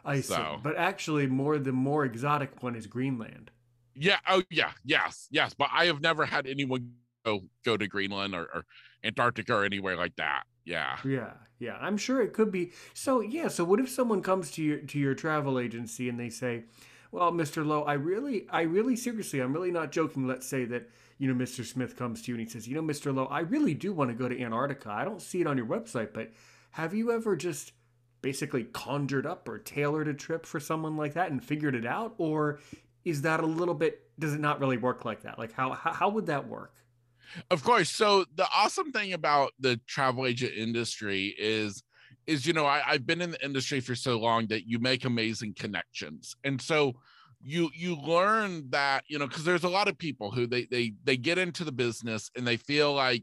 [0.05, 0.61] Iceland, so.
[0.62, 3.50] but actually, more the more exotic one is Greenland.
[3.94, 4.18] Yeah.
[4.29, 4.72] Oh, yeah.
[4.85, 5.29] Yes.
[5.31, 5.55] Yes.
[5.55, 6.92] But I have never had anyone
[7.25, 8.65] go go to Greenland or, or
[9.03, 10.45] Antarctica or anywhere like that.
[10.65, 10.97] Yeah.
[11.05, 11.33] Yeah.
[11.59, 11.77] Yeah.
[11.81, 12.73] I'm sure it could be.
[12.95, 13.49] So yeah.
[13.49, 16.65] So what if someone comes to your to your travel agency and they say,
[17.13, 17.65] "Well, Mr.
[17.65, 20.27] Lowe, I really, I really seriously, I'm really not joking.
[20.27, 21.65] Let's say that." you know, Mr.
[21.65, 23.15] Smith comes to you and he says, you know, Mr.
[23.15, 24.91] Lowe, I really do want to go to Antarctica.
[24.91, 26.33] I don't see it on your website, but
[26.71, 27.73] have you ever just
[28.21, 32.15] basically conjured up or tailored a trip for someone like that and figured it out?
[32.19, 32.59] Or
[33.05, 35.39] is that a little bit, does it not really work like that?
[35.39, 36.75] Like how, how, how would that work?
[37.51, 37.91] Of course.
[37.91, 41.83] So the awesome thing about the travel agent industry is,
[42.27, 45.05] is, you know, I, I've been in the industry for so long that you make
[45.05, 46.37] amazing connections.
[46.45, 46.95] And so,
[47.45, 50.95] you you learn that you know because there's a lot of people who they they
[51.05, 53.23] they get into the business and they feel like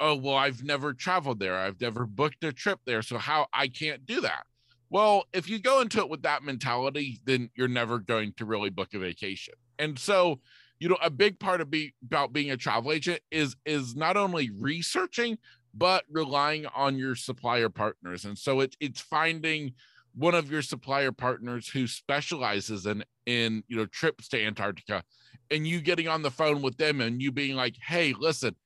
[0.00, 3.66] oh well i've never traveled there i've never booked a trip there so how i
[3.66, 4.44] can't do that
[4.90, 8.70] well if you go into it with that mentality then you're never going to really
[8.70, 10.38] book a vacation and so
[10.80, 14.16] you know a big part of be about being a travel agent is is not
[14.16, 15.38] only researching
[15.74, 18.24] but relying on your supplier partners.
[18.24, 19.74] And so it's it's finding
[20.14, 25.04] one of your supplier partners who specializes in in you know trips to Antarctica
[25.50, 28.56] and you getting on the phone with them and you being like hey listen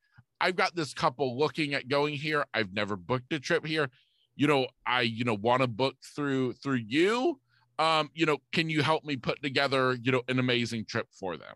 [0.41, 2.43] I've got this couple looking at going here.
[2.53, 3.89] I've never booked a trip here.
[4.35, 7.39] You know I you know want to book through through you.
[7.79, 11.37] Um, you know, can you help me put together, you know, an amazing trip for
[11.37, 11.55] them?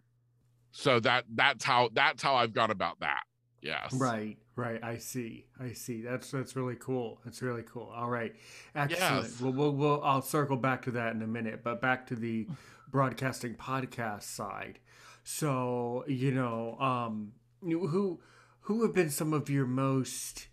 [0.78, 3.24] So that that's how that's how I've gone about that.
[3.64, 3.96] Yes.
[3.96, 4.80] Right, right.
[4.84, 5.48] I see.
[5.60, 6.04] I see.
[6.04, 7.20] That's that's really cool.
[7.26, 7.92] That's really cool.
[7.96, 8.36] All right.
[8.76, 9.24] Excellent.
[9.24, 9.42] Yes.
[9.42, 12.48] Well, we'll, we'll I'll circle back to that in a minute, but back to the
[12.92, 14.78] broadcasting podcast side.
[15.24, 17.32] So, you know, um
[17.64, 18.20] who
[18.62, 20.48] who have been some of your most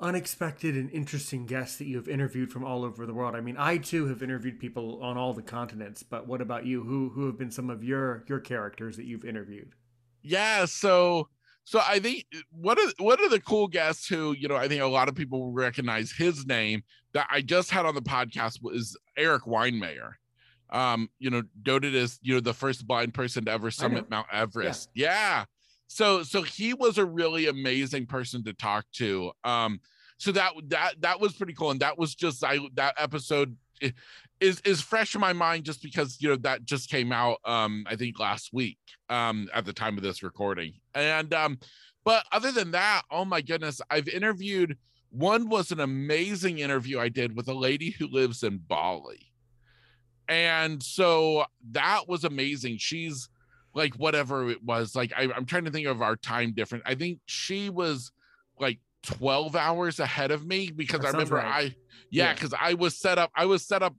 [0.00, 3.34] unexpected and interesting guests that you have interviewed from all over the world.
[3.34, 6.82] I mean, I too have interviewed people on all the continents, but what about you?
[6.82, 9.74] Who who have been some of your your characters that you've interviewed?
[10.22, 11.28] Yeah, so
[11.64, 14.82] so I think what are one of the cool guests who, you know, I think
[14.82, 16.82] a lot of people will recognize his name
[17.12, 20.12] that I just had on the podcast was Eric Weihenmayer.
[20.70, 24.26] Um, you know, noted as, you know, the first blind person to ever summit Mount
[24.32, 24.90] Everest.
[24.94, 25.10] Yeah.
[25.10, 25.44] yeah
[25.88, 29.80] so so he was a really amazing person to talk to um
[30.18, 33.56] so that that that was pretty cool and that was just i that episode
[34.40, 37.84] is is fresh in my mind just because you know that just came out um
[37.88, 41.58] i think last week um at the time of this recording and um
[42.04, 44.76] but other than that oh my goodness i've interviewed
[45.10, 49.32] one was an amazing interview i did with a lady who lives in bali
[50.28, 53.28] and so that was amazing she's
[53.76, 54.96] like whatever it was.
[54.96, 56.82] Like I, I'm trying to think of our time difference.
[56.86, 58.10] I think she was
[58.58, 61.72] like 12 hours ahead of me because that I remember right.
[61.72, 61.76] I
[62.10, 62.68] yeah, because yeah.
[62.68, 63.94] I was set up, I was set up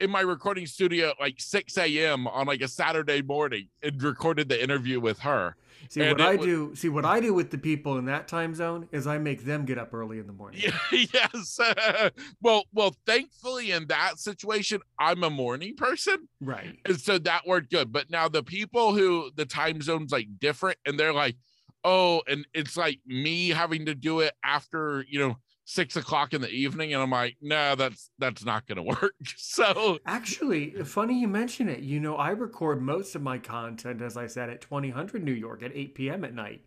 [0.00, 2.26] in my recording studio at like 6 a.m.
[2.26, 5.56] on like a Saturday morning and recorded the interview with her.
[5.88, 6.74] See and what I was, do.
[6.74, 9.64] See what I do with the people in that time zone is I make them
[9.64, 10.60] get up early in the morning.
[10.62, 10.78] Yeah,
[11.12, 11.58] yes.
[12.42, 16.76] well, well, thankfully in that situation, I'm a morning person, right?
[16.84, 17.92] And so that worked good.
[17.92, 21.36] But now the people who the time zone's like different, and they're like,
[21.84, 25.36] oh, and it's like me having to do it after you know
[25.70, 29.14] six o'clock in the evening and i'm like no that's that's not gonna work.
[29.36, 31.80] So actually funny you mention it.
[31.80, 35.62] You know i record most of my content as i said at 2000 new york
[35.62, 36.64] at 8 p.m at night.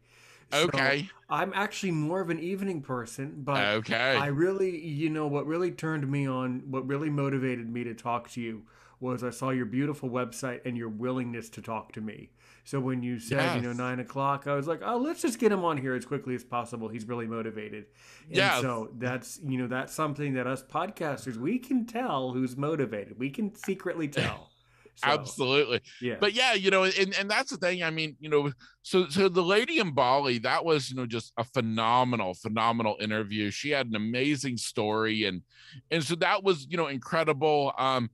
[0.51, 1.09] So okay.
[1.29, 4.15] I'm actually more of an evening person but okay.
[4.15, 8.29] I really you know what really turned me on what really motivated me to talk
[8.31, 8.63] to you
[8.99, 12.29] was i saw your beautiful website and your willingness to talk to me
[12.65, 13.56] so when you said, yes.
[13.58, 16.06] you know, nine o'clock, I was like, oh, let's just get him on here as
[16.06, 16.88] quickly as possible.
[16.88, 17.86] He's really motivated.
[18.30, 18.62] Yeah.
[18.62, 23.19] So that's, you know, that's something that us podcasters, we can tell who's motivated.
[23.19, 24.49] We can secretly tell.
[24.95, 25.82] So, Absolutely.
[26.02, 26.15] Yeah.
[26.19, 27.84] But yeah, you know, and, and that's the thing.
[27.84, 28.52] I mean, you know,
[28.84, 33.49] so so the lady in Bali, that was, you know, just a phenomenal, phenomenal interview.
[33.49, 35.41] She had an amazing story and
[35.89, 37.73] and so that was, you know, incredible.
[37.78, 38.10] Um,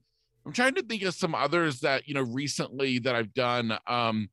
[0.46, 3.78] I'm trying to think of some others that, you know, recently that I've done.
[3.86, 4.30] Um,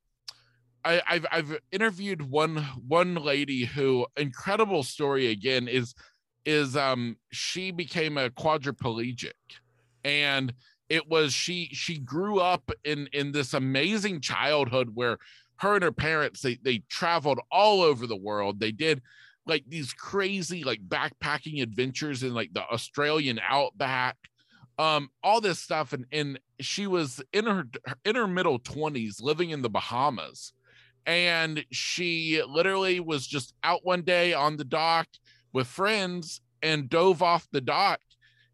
[0.86, 5.94] I, have I've interviewed one one lady who incredible story again is
[6.46, 9.34] is um she became a quadriplegic.
[10.04, 10.54] And
[10.90, 15.18] it was she she grew up in in this amazing childhood where
[15.58, 18.60] her and her parents they they traveled all over the world.
[18.60, 19.02] They did
[19.46, 24.16] like these crazy like backpacking adventures in like the Australian outback
[24.80, 25.92] um all this stuff.
[25.92, 27.66] And and she was in her
[28.06, 30.54] in her middle 20s living in the Bahamas
[31.08, 35.08] and she literally was just out one day on the dock
[35.54, 38.02] with friends and dove off the dock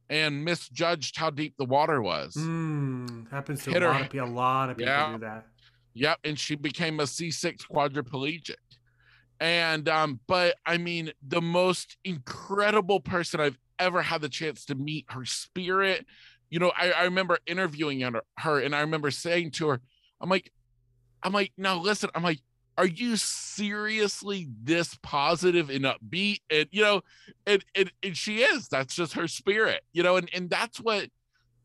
[0.09, 2.35] and misjudged how deep the water was.
[2.35, 5.47] Mm, happens to Hit a, lot of, a lot of people yeah, do that.
[5.95, 8.55] Yep, and she became a C6 quadriplegic.
[9.39, 14.75] And um, but I mean, the most incredible person I've ever had the chance to
[14.75, 15.05] meet.
[15.09, 16.05] Her spirit,
[16.49, 18.01] you know, I, I remember interviewing
[18.37, 19.81] her, and I remember saying to her,
[20.21, 20.51] "I'm like,
[21.23, 22.39] I'm like, now listen, I'm like,
[22.77, 26.39] are you seriously this positive and upbeat?
[26.49, 27.01] And you know,
[27.45, 28.67] and, and and she is.
[28.67, 31.09] That's just her spirit, you know, and and that's what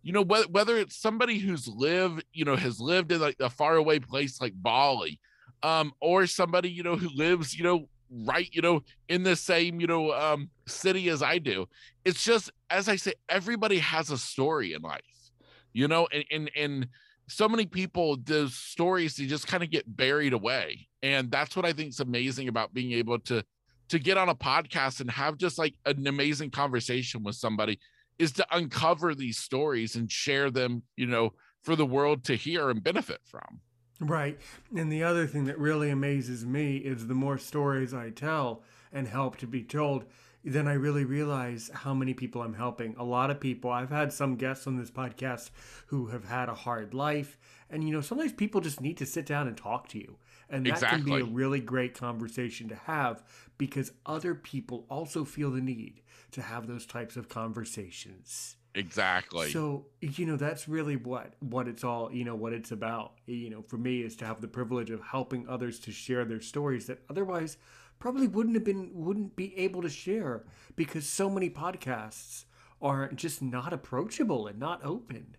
[0.03, 3.51] you know, whether whether it's somebody who's lived, you know, has lived in like a
[3.51, 5.19] faraway place like Bali,
[5.63, 7.89] um, or somebody, you know, who lives, you know,
[8.25, 11.67] right, you know, in the same, you know, um city as I do.
[12.05, 15.33] It's just as I say, everybody has a story in life,
[15.73, 16.89] you know, and and and
[17.29, 21.65] so many people those stories they just kind of get buried away and that's what
[21.65, 23.43] i think is amazing about being able to
[23.89, 27.79] to get on a podcast and have just like an amazing conversation with somebody
[28.19, 32.71] is to uncover these stories and share them you know for the world to hear
[32.71, 33.61] and benefit from.
[34.01, 34.39] Right
[34.75, 38.63] and the other thing that really amazes me is the more stories i tell
[38.93, 40.05] and help to be told
[40.45, 42.95] then I really realize how many people I'm helping.
[42.97, 43.71] A lot of people.
[43.71, 45.51] I've had some guests on this podcast
[45.87, 47.39] who have had a hard life.
[47.71, 50.17] And, you know, sometimes people just need to sit down and talk to you.
[50.49, 51.03] And that exactly.
[51.03, 53.23] can be a really great conversation to have
[53.59, 58.57] because other people also feel the need to have those types of conversations.
[58.75, 59.51] Exactly.
[59.51, 63.13] So, you know, that's really what what it's all, you know, what it's about.
[63.27, 66.41] You know, for me is to have the privilege of helping others to share their
[66.41, 67.57] stories that otherwise
[67.99, 70.45] probably wouldn't have been wouldn't be able to share
[70.77, 72.45] because so many podcasts
[72.81, 75.37] are just not approachable and not open.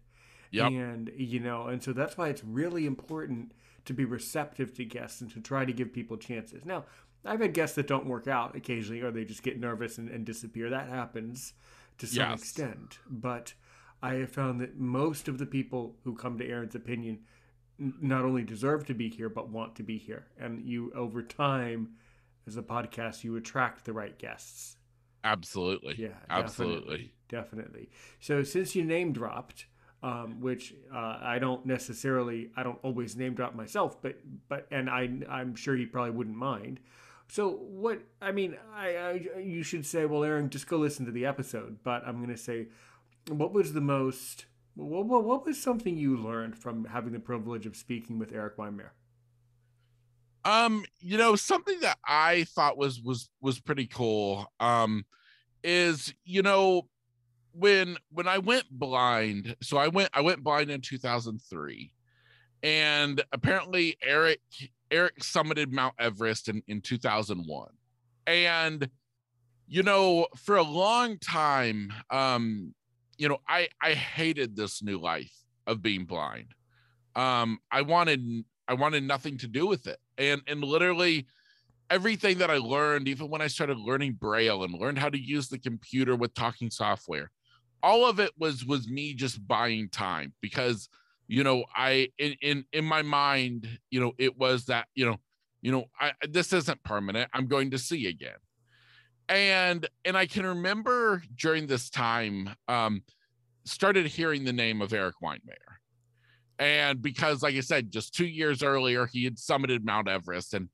[0.52, 0.72] Yep.
[0.72, 3.54] And you know, and so that's why it's really important
[3.86, 6.66] to be receptive to guests and to try to give people chances.
[6.66, 6.86] Now,
[7.26, 10.26] I've had guests that don't work out occasionally or they just get nervous and, and
[10.26, 10.70] disappear.
[10.70, 11.54] That happens
[12.00, 12.40] to some Yes.
[12.42, 13.00] extent.
[13.10, 13.54] But
[14.02, 17.20] I have found that most of the people who come to Aaron's opinion
[17.78, 20.28] not only deserve to be here, but want to be here.
[20.38, 21.90] And you, over time,
[22.48, 24.78] as a podcast, you attract the right guests.
[25.24, 25.96] Absolutely.
[25.98, 27.12] Yeah, Absolutely.
[27.28, 27.90] definitely, definitely.
[28.20, 29.66] So since you name dropped,
[30.02, 34.16] um, which uh, I don't necessarily, I don't always name drop myself, but
[34.48, 36.80] but and I I'm sure you probably wouldn't mind.
[37.28, 41.12] So what I mean, I, I you should say, well, Aaron, just go listen to
[41.12, 41.80] the episode.
[41.84, 42.68] But I'm gonna say,
[43.28, 47.66] what was the most what, what, what was something you learned from having the privilege
[47.66, 48.92] of speaking with Eric Weihenmayer?
[50.46, 55.06] Um, you know, something that I thought was was was pretty cool um
[55.64, 56.88] is, you know,
[57.52, 61.94] when when I went blind, so I went I went blind in 2003.
[62.62, 64.42] And apparently Eric
[64.92, 67.70] Eric summited Mount Everest in in 2001.
[68.28, 68.90] And
[69.68, 72.74] you know, for a long time um
[73.18, 75.34] you know, I I hated this new life
[75.68, 76.54] of being blind.
[77.16, 80.00] Um I wanted I wanted nothing to do with it.
[80.20, 81.26] And and literally
[81.90, 85.48] everything that I learned, even when I started learning Braille and learned how to use
[85.50, 87.32] the computer with talking software,
[87.82, 90.90] all of it was was me just buying time because
[91.28, 95.18] you know I in in in my mind, you know, it was that, you know,
[95.62, 97.30] you know, I this isn't permanent.
[97.34, 98.38] I'm going to see again.
[99.28, 103.04] And and I can remember during this time um
[103.66, 105.79] started hearing the name of Eric Weihenmayer
[106.60, 110.54] and because like i said just two years earlier he had summited mount everest.
[110.54, 110.70] And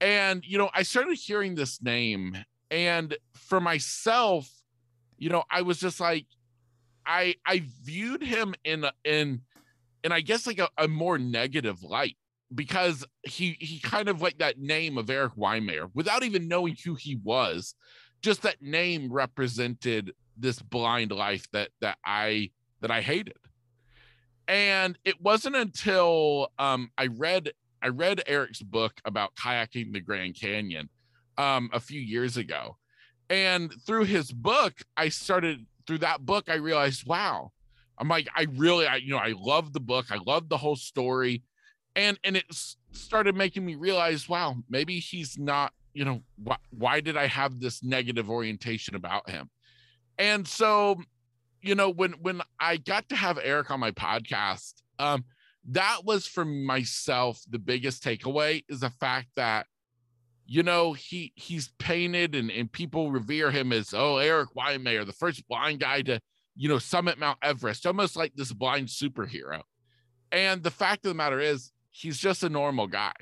[0.00, 2.36] and you know i started hearing this name.
[2.70, 4.48] And for myself
[5.16, 6.26] you know i was just like
[7.06, 9.40] i i viewed him in in
[10.04, 12.16] in i guess like a, a more negative light
[12.54, 16.94] because he he kind of like that name of eric weihenmayer without even knowing who
[16.94, 17.74] he was.
[18.20, 22.50] Just that name represented this blind life that that i
[22.80, 23.36] that i hated
[24.48, 30.34] and it wasn't until um, I read I read Eric's book about kayaking the Grand
[30.34, 30.88] Canyon
[31.36, 32.76] um, a few years ago,
[33.30, 36.48] and through his book, I started through that book.
[36.48, 37.52] I realized, wow,
[37.98, 40.06] I'm like, I really, I you know, I love the book.
[40.10, 41.42] I love the whole story,
[41.94, 42.46] and and it
[42.92, 45.72] started making me realize, wow, maybe he's not.
[45.94, 49.50] You know, wh- why did I have this negative orientation about him?
[50.16, 51.00] And so
[51.62, 55.24] you know when when i got to have eric on my podcast um
[55.70, 59.66] that was for myself the biggest takeaway is the fact that
[60.46, 65.12] you know he he's painted and, and people revere him as oh eric Weihenmayer, the
[65.12, 66.20] first blind guy to
[66.58, 67.86] you know summit mount everest.
[67.86, 69.62] Almost like this blind superhero.
[70.30, 73.14] And the fact of the matter is he's just a normal guy.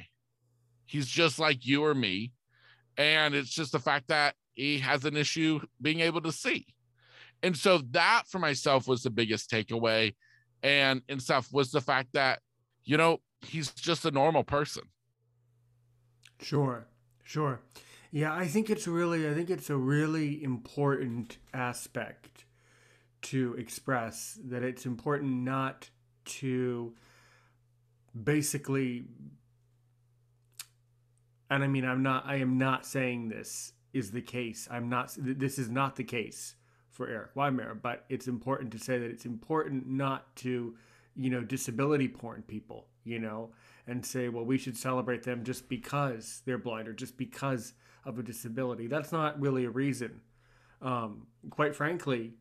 [0.86, 2.32] He's just like you or me.
[2.96, 6.66] And it's just the fact that he has an issue being able to see
[7.42, 10.14] and so that for myself was the biggest takeaway
[10.62, 12.40] and and stuff was the fact that
[12.84, 14.82] you know he's just a normal person
[16.40, 16.86] Sure,
[17.22, 17.60] sure.
[18.10, 22.44] Yeah, I think it's really, I think it's a really important aspect
[23.22, 25.90] to express that it's important not
[26.26, 26.94] to
[28.22, 29.04] basically,
[31.50, 34.68] and I mean, I'm not, I am not saying this is the case.
[34.70, 36.54] I'm not, this is not the case
[36.96, 40.74] for Eric Weimer, but it's important to say that it's important not to,
[41.14, 43.50] you know, disability porn people, you know,
[43.86, 47.74] and say, well, we should celebrate them just because they're blind or just because
[48.04, 48.86] of a disability.
[48.86, 50.22] That's not really a reason.
[50.80, 52.32] Um, quite frankly,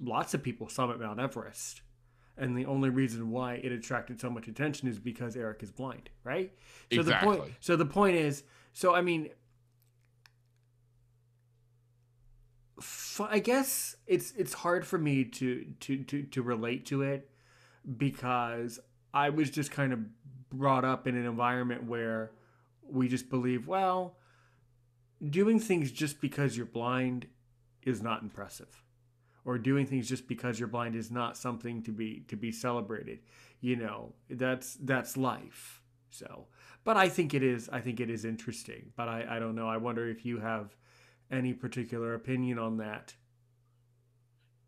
[0.00, 1.82] lots of people summit Mount Everest.
[2.36, 6.10] And the only reason why it attracted so much attention is because Eric is blind,
[6.24, 6.52] right?
[6.92, 7.56] So the point Exactly.
[7.60, 9.30] so the point is, so I mean
[13.22, 17.30] I guess it's it's hard for me to to to to relate to it
[17.96, 18.80] because
[19.12, 20.00] I was just kind of
[20.50, 22.32] brought up in an environment where
[22.82, 24.16] we just believe, well,
[25.30, 27.26] doing things just because you're blind
[27.82, 28.82] is not impressive.
[29.44, 33.18] Or doing things just because you're blind is not something to be to be celebrated.
[33.60, 35.82] You know, that's that's life.
[36.10, 36.46] So,
[36.82, 37.68] but I think it is.
[37.68, 38.92] I think it is interesting.
[38.96, 39.68] But I, I don't know.
[39.68, 40.74] I wonder if you have
[41.30, 43.14] any particular opinion on that.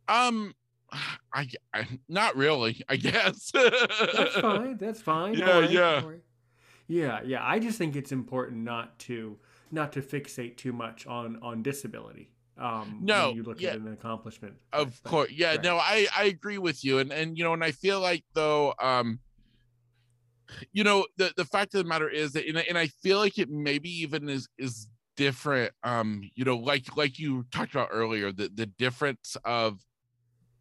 [0.09, 0.55] Um,
[1.33, 2.83] I, I not really.
[2.89, 4.77] I guess that's fine.
[4.77, 5.35] That's fine.
[5.35, 6.03] Yeah, yeah,
[6.87, 7.41] yeah, yeah.
[7.43, 9.39] I just think it's important not to
[9.71, 12.31] not to fixate too much on on disability.
[12.59, 13.71] Um, no, you look yeah.
[13.71, 14.55] at an accomplishment.
[14.73, 15.51] Of course, yeah.
[15.51, 15.63] Right.
[15.63, 18.75] No, I I agree with you, and and you know, and I feel like though,
[18.81, 19.19] um,
[20.73, 23.39] you know, the the fact of the matter is that, and, and I feel like
[23.39, 25.73] it maybe even is is different.
[25.83, 29.81] Um, you know, like like you talked about earlier, the the difference of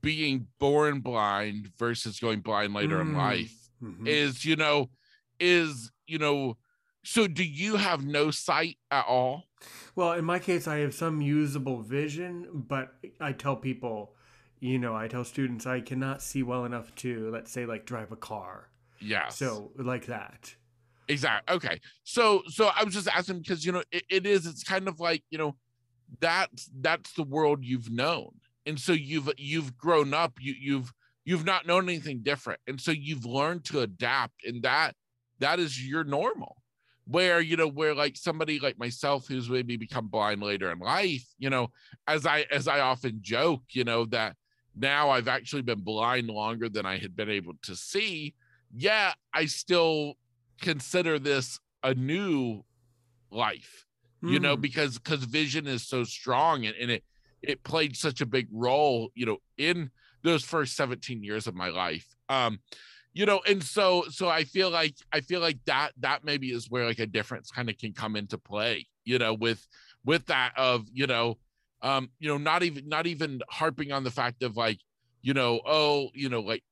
[0.06, 3.01] being born blind versus going blind later mm.
[3.01, 4.06] in life mm-hmm.
[4.06, 4.88] is you know
[5.39, 6.56] is you know
[7.03, 9.45] so do you have no sight at all
[9.95, 14.14] well in my case i have some usable vision but i tell people
[14.60, 18.12] you know i tell students i cannot see well enough to let's say like drive
[18.12, 18.70] a car
[19.01, 20.53] yeah so like that
[21.08, 21.80] exactly okay.
[22.03, 24.99] So so i was just asking because you know it, it is it's kind of
[24.99, 25.56] like you know
[26.20, 28.32] that's that's the world you've known.
[28.66, 30.93] And so you've you've grown up you you've
[31.24, 32.60] you've not known anything different.
[32.68, 34.95] And so you've learned to adapt and that
[35.39, 36.58] that is your normal.
[37.08, 41.24] Where you know where like somebody like myself who's maybe become blind later in life
[41.38, 41.68] you know
[42.08, 44.36] as i as i often joke you know that
[44.76, 48.34] now i've actually been blind longer than i had been able to see
[48.76, 50.16] yeah i still
[50.62, 52.64] consider this a new
[53.32, 53.86] life
[54.22, 54.43] you mm.
[54.43, 57.03] know because because vision is so strong and, and it
[57.47, 59.91] it played such a big role, you know, in
[60.24, 62.08] those first 17 years of my life.
[62.30, 62.60] Um,
[63.14, 66.70] you know, and so so I feel like I feel like that that maybe is
[66.70, 69.66] where like a difference kind of can come into play, you know, with
[70.03, 71.38] with that of, you know,
[71.82, 74.80] um, you know, not even not even harping on the fact of like,
[75.22, 76.64] you know, oh, you know, like,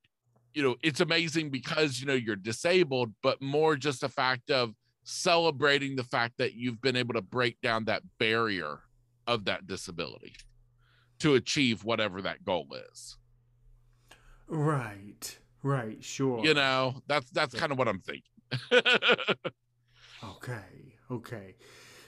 [0.54, 4.74] you know, it's amazing because you know you're disabled, but more just the fact of
[5.04, 8.80] celebrating the fact that you've been able to break down that barrier
[9.28, 10.34] of that disability
[11.20, 13.18] to achieve whatever that goal is.
[14.48, 15.40] Right.
[15.62, 16.04] Right.
[16.04, 16.44] Sure.
[16.44, 18.24] You know, that's that's kind of what I'm thinking.
[20.24, 20.98] okay.
[21.10, 21.56] Okay.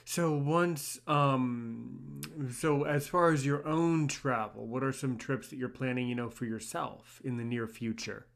[0.04, 2.20] So once um
[2.52, 6.14] so as far as your own travel, what are some trips that you're planning, you
[6.14, 8.26] know, for yourself in the near future?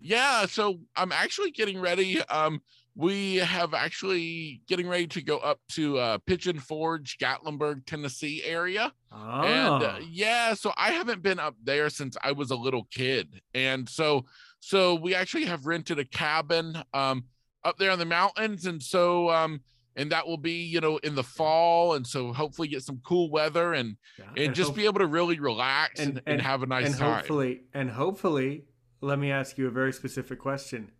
[0.00, 2.20] Yeah, so I'm actually getting ready.
[2.22, 2.60] Um
[2.98, 8.92] we have actually getting ready to go up to uh, Pigeon Forge, Gatlinburg, Tennessee area.
[9.12, 9.42] Oh.
[9.42, 9.98] And uh, ah.
[10.10, 13.40] yeah, so I haven't been up there since I was a little kid.
[13.54, 14.24] And so
[14.58, 17.24] so we actually have rented a cabin um,
[17.64, 19.60] up there in the mountains and so um,
[19.94, 23.30] and that will be you know in the fall and so hopefully get some cool
[23.30, 24.24] weather and yeah.
[24.30, 26.86] and, and, just hope- be able to really relax and, and, and have a nice
[26.86, 27.18] and time.
[27.18, 28.64] Hopefully and hopefully
[29.00, 30.92] let me ask you a very specific question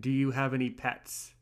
[0.00, 1.32] do you have any pets?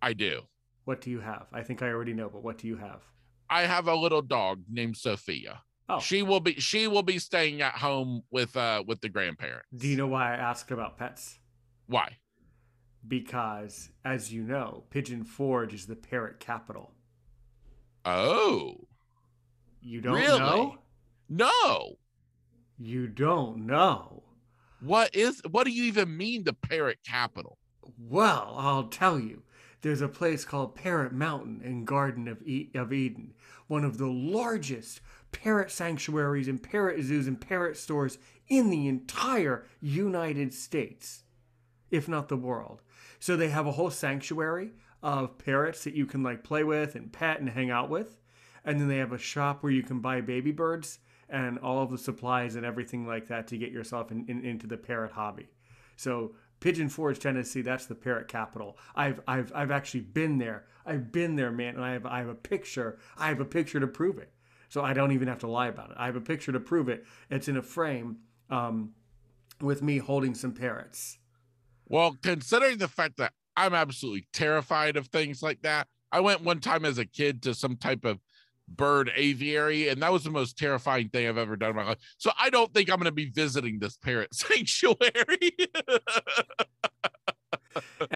[0.00, 0.42] I do.
[0.84, 1.48] What do you have?
[1.52, 3.02] I think I already know, but what do you have?
[3.50, 5.60] I have a little dog named Sophia.
[5.88, 6.00] Oh.
[6.00, 9.66] She will be she will be staying at home with uh with the grandparents.
[9.74, 11.38] Do you know why I asked about pets?
[11.86, 12.18] Why?
[13.06, 16.92] Because as you know, Pigeon Forge is the parrot capital.
[18.04, 18.88] Oh.
[19.80, 20.38] You don't really?
[20.38, 20.76] know?
[21.28, 21.96] No.
[22.78, 24.24] You don't know.
[24.80, 27.58] What is what do you even mean the parrot capital?
[27.98, 29.42] Well, I'll tell you.
[29.80, 33.34] There's a place called Parrot Mountain in Garden of, e- of Eden,
[33.68, 35.00] one of the largest
[35.30, 38.18] parrot sanctuaries and parrot zoos and parrot stores
[38.48, 41.22] in the entire United States,
[41.92, 42.82] if not the world.
[43.20, 47.12] So they have a whole sanctuary of parrots that you can like play with and
[47.12, 48.18] pet and hang out with.
[48.64, 50.98] And then they have a shop where you can buy baby birds
[51.28, 54.66] and all of the supplies and everything like that to get yourself in, in, into
[54.66, 55.48] the parrot hobby.
[55.96, 58.76] So Pigeon Forge, Tennessee, that's the parrot capital.
[58.94, 60.64] I've I've I've actually been there.
[60.84, 62.98] I've been there, man, and I have I have a picture.
[63.16, 64.32] I have a picture to prove it.
[64.68, 65.96] So I don't even have to lie about it.
[65.98, 67.06] I have a picture to prove it.
[67.30, 68.18] It's in a frame
[68.50, 68.92] um,
[69.60, 71.18] with me holding some parrots.
[71.86, 76.60] Well, considering the fact that I'm absolutely terrified of things like that, I went one
[76.60, 78.20] time as a kid to some type of
[78.68, 81.98] bird aviary, and that was the most terrifying thing I've ever done in my life.
[82.18, 85.52] So I don't think I'm going to be visiting this parrot sanctuary.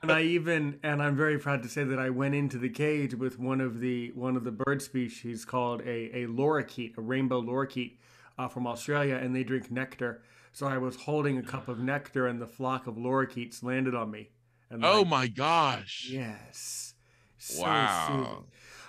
[0.03, 3.15] and I even and I'm very proud to say that I went into the cage
[3.15, 7.41] with one of the one of the bird species called a a lorikeet, a rainbow
[7.41, 7.97] lorikeet
[8.39, 10.23] uh, from Australia, and they drink nectar.
[10.53, 14.11] So I was holding a cup of nectar, and the flock of lorikeets landed on
[14.11, 14.31] me.
[14.71, 16.09] And oh like, my gosh!
[16.11, 16.95] Yes.
[17.39, 18.07] So wow.
[18.09, 18.45] Soothing.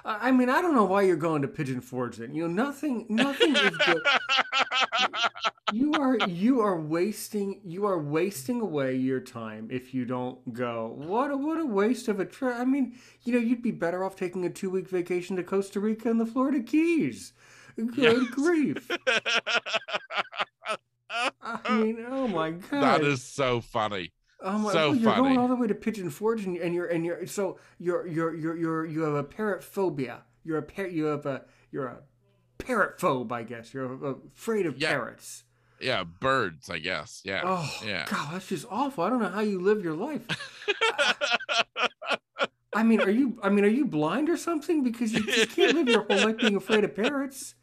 [0.05, 2.17] I mean, I don't know why you're going to Pigeon Forge.
[2.17, 3.05] Then you know nothing.
[3.09, 4.01] Nothing is good.
[5.71, 10.93] you are you are wasting you are wasting away your time if you don't go.
[10.97, 12.55] What a what a waste of a trip.
[12.57, 15.79] I mean, you know, you'd be better off taking a two week vacation to Costa
[15.79, 17.33] Rica and the Florida Keys.
[17.77, 18.17] Good Yes.
[18.31, 18.89] grief!
[21.41, 24.11] I mean, oh my god, that is so funny.
[24.45, 25.21] Oh my, So well, you're funny.
[25.23, 28.35] going all the way to Pigeon Forge, and, and you're and you're so you're you're
[28.35, 30.23] you're you're you have a parrot phobia.
[30.43, 31.97] You're a par- you have a you're a
[32.57, 33.73] parrot phobe, I guess.
[33.73, 34.89] You're afraid of Yeah.
[34.89, 35.43] parrots.
[35.79, 37.21] Yeah, birds, I guess.
[37.25, 37.41] Yeah.
[37.45, 38.05] Oh yeah.
[38.09, 39.03] God, that's just awful.
[39.03, 40.25] I don't know how you live your life.
[42.75, 44.83] I mean, are you I mean, are you blind or something?
[44.83, 47.55] Because you, you can't live your whole life being afraid of parrots.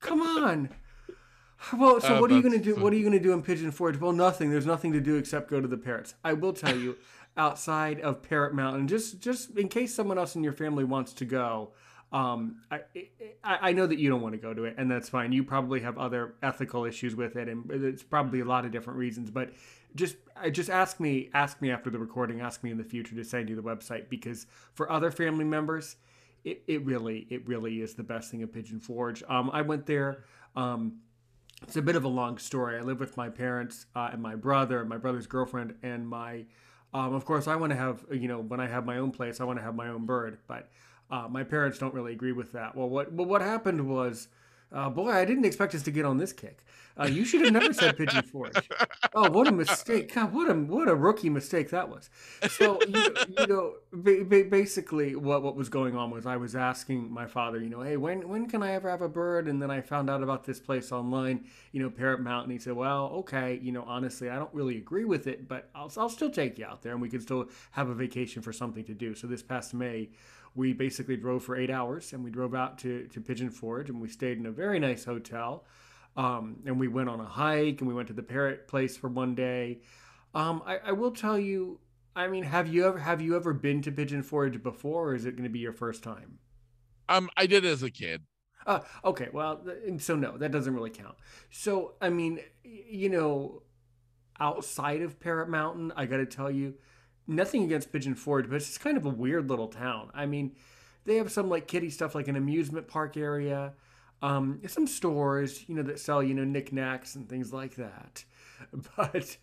[0.00, 0.70] Come on.
[1.72, 2.76] Well, so Oh, what are you going to do?
[2.76, 3.98] What are you going to do in Pigeon Forge?
[3.98, 4.50] Well, nothing.
[4.50, 6.14] There's nothing to do except go to the parrots.
[6.24, 6.96] I will tell you,
[7.36, 11.24] outside of Parrot Mountain, just just in case someone else in your family wants to
[11.24, 11.72] go,
[12.12, 12.80] um, I,
[13.44, 15.32] I I know that you don't want to go to it, and that's fine.
[15.32, 18.98] You probably have other ethical issues with it, and it's probably a lot of different
[18.98, 19.30] reasons.
[19.30, 19.52] But
[19.94, 23.14] just I just ask me ask me after the recording, ask me in the future
[23.14, 25.96] to send you the website because for other family members,
[26.44, 29.22] it, it really it really is the best thing at Pigeon Forge.
[29.28, 30.24] Um, I went there.
[30.54, 31.00] Um,
[31.66, 32.78] it's a bit of a long story.
[32.78, 36.44] I live with my parents uh, and my brother, my brother's girlfriend, and my.
[36.94, 39.40] Um, of course, I want to have you know when I have my own place,
[39.40, 40.68] I want to have my own bird, but
[41.10, 42.76] uh, my parents don't really agree with that.
[42.76, 44.28] Well, what well, what happened was,
[44.72, 46.64] uh, boy, I didn't expect us to get on this kick.
[46.98, 48.54] Uh, you should have never said Pigeon Forge.
[49.14, 50.14] Oh, what a mistake!
[50.14, 52.08] God, what a what a rookie mistake that was.
[52.48, 56.56] So you, you know, ba- ba- basically, what what was going on was I was
[56.56, 59.46] asking my father, you know, hey, when when can I ever have a bird?
[59.46, 62.50] And then I found out about this place online, you know, Parrot Mountain.
[62.50, 65.92] He said, well, okay, you know, honestly, I don't really agree with it, but I'll
[65.98, 68.84] I'll still take you out there, and we can still have a vacation for something
[68.84, 69.14] to do.
[69.14, 70.08] So this past May.
[70.56, 74.00] We basically drove for eight hours and we drove out to, to Pigeon Forge and
[74.00, 75.64] we stayed in a very nice hotel.
[76.16, 79.08] Um, and we went on a hike and we went to the parrot place for
[79.08, 79.82] one day.
[80.34, 81.78] Um, I, I will tell you,
[82.16, 85.26] I mean, have you ever have you ever been to Pigeon Forge before, or is
[85.26, 86.38] it going to be your first time?
[87.08, 88.22] um, I did as a kid.
[88.66, 89.64] Uh, okay, well,
[89.98, 91.14] so no, that doesn't really count.
[91.50, 93.62] So, I mean, you know,
[94.40, 96.74] outside of Parrot Mountain, I got to tell you,
[97.26, 100.10] nothing against Pigeon Forge, but it's just kind of a weird little town.
[100.14, 100.52] I mean,
[101.04, 103.72] they have some like kiddie stuff, like an amusement park area,
[104.22, 108.24] um, some stores, you know, that sell you know knickknacks and things like that.
[108.96, 109.36] But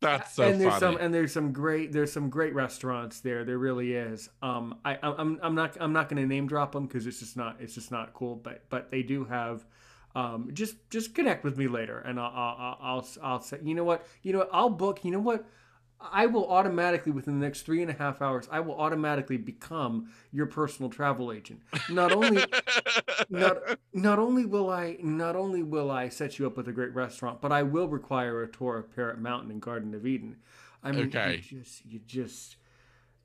[0.00, 0.80] That's so and there's funny.
[0.80, 3.44] some and there's some great there's some great restaurants there.
[3.44, 4.30] There really is.
[4.42, 7.36] Um, I I'm I'm not I'm not going to name drop them because it's just
[7.36, 8.36] not it's just not cool.
[8.36, 9.66] But but they do have.
[10.14, 13.84] Um, just just connect with me later, and I'll I'll I'll, I'll say you know
[13.84, 15.44] what you know what I'll book you know what
[16.00, 20.10] I will automatically within the next three and a half hours I will automatically become
[20.32, 21.60] your personal travel agent.
[21.88, 22.50] Not only
[23.30, 23.58] not
[23.92, 27.40] not only will I not only will I set you up with a great restaurant,
[27.40, 30.36] but I will require a tour of Parrot Mountain and Garden of Eden.
[30.82, 31.42] I mean, Okay.
[31.52, 32.56] you just you just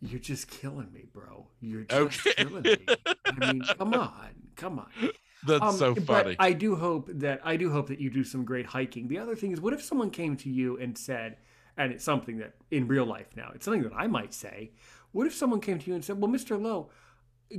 [0.01, 1.47] you're just killing me, bro.
[1.61, 2.35] You're just Okay.
[2.35, 2.97] killing me.
[3.35, 4.89] I mean, come on, come on.
[5.45, 6.35] That's Um, so but funny.
[6.39, 9.07] I do hope that I do hope that you do some great hiking.
[9.07, 11.37] The other thing is, what if someone came to you and said,
[11.77, 14.71] and it's something that in real life now, it's something that I might say.
[15.11, 16.59] What if someone came to you and said, "Well, Mr.
[16.61, 16.89] Lowe,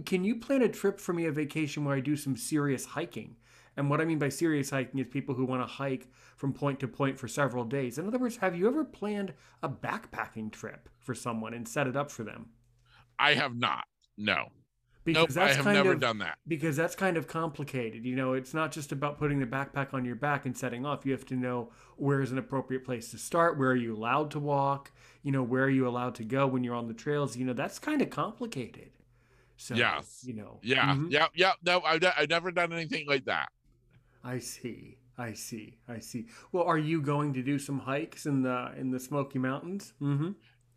[0.04, 3.36] can you plan a trip for me, a vacation where I do some serious hiking?"
[3.76, 6.78] And what I mean by serious hiking is people who want to hike from point
[6.80, 7.98] to point for several days.
[7.98, 11.96] In other words, have you ever planned a backpacking trip for someone and set it
[11.96, 12.50] up for them?
[13.18, 13.84] I have not.
[14.16, 14.48] No.
[15.04, 15.44] Because nope.
[15.44, 16.38] I have kind never of, done that.
[16.48, 18.04] because that's kind of complicated.
[18.06, 21.04] You know, it's not just about putting the backpack on your back and setting off.
[21.04, 24.30] You have to know where is an appropriate place to start, where are you allowed
[24.30, 24.90] to walk,
[25.22, 27.36] you know, where are you allowed to go when you're on the trails.
[27.36, 28.90] You know, that's kind of complicated.
[29.58, 30.24] So, Yes.
[30.26, 30.94] you know, Yeah.
[30.94, 31.10] mhm.
[31.10, 31.26] Yeah.
[31.34, 31.52] Yeah.
[31.64, 33.50] No, I've, I've never done anything like that.
[34.24, 34.96] I see.
[35.18, 35.76] I see.
[35.86, 36.26] I see.
[36.50, 39.92] Well, are you going to do some hikes in the in the Smoky Mountains?
[40.00, 40.30] Mm-hmm.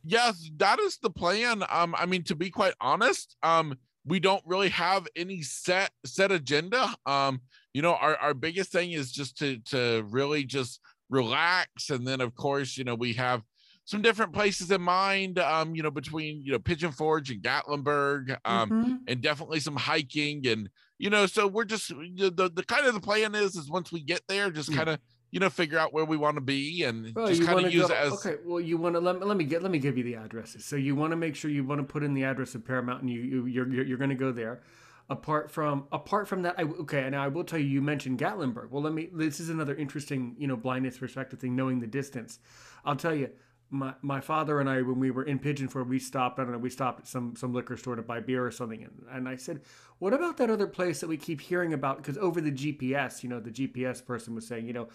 [0.04, 1.64] Yes, that is the plan.
[1.70, 6.32] Um, I mean, to be quite honest, um, we don't really have any set set
[6.32, 6.96] agenda.
[7.06, 7.42] Um,
[7.74, 10.80] you know, our, our biggest thing is just to to really just
[11.10, 11.90] relax.
[11.90, 13.44] And then of course, you know, we have
[13.86, 18.38] some different places in mind, um, you know, between you know Pigeon Forge and Gatlinburg,
[18.46, 19.00] um, Mhm.
[19.08, 22.94] and definitely some hiking and you know, so we're just the, the the kind of
[22.96, 24.76] the plan is is once we get there, just Mm.
[24.78, 25.00] kind of
[25.32, 27.88] you know figure out where we want to be and Well, just kind of use
[27.88, 27.94] go.
[27.94, 29.98] it as okay, well, you want to let, me- let me get let me give
[29.98, 30.64] you the addresses.
[30.66, 32.84] So you want to make sure you want to put in the address of Parrot
[32.84, 34.62] Mountain, and you, you you're you're, you're going to go there.
[35.10, 37.66] Apart from apart from that, I okay, and I will tell you.
[37.68, 38.70] You mentioned Gatlinburg.
[38.72, 39.10] Well, let me.
[39.14, 41.56] This is another interesting, you know, blindness perspective thing.
[41.56, 42.40] Knowing the distance,
[42.84, 43.30] I'll tell you.
[43.70, 46.40] My, my father and I, when we were in Pigeon Forge, we stopped.
[46.40, 46.58] I don't know.
[46.58, 49.36] We stopped at some some liquor store to buy beer or something, and, and I
[49.36, 49.62] said,
[50.00, 53.30] "What about that other place that we keep hearing about?" Because over the GPS, you
[53.30, 54.88] know, the GPS person was saying, you know,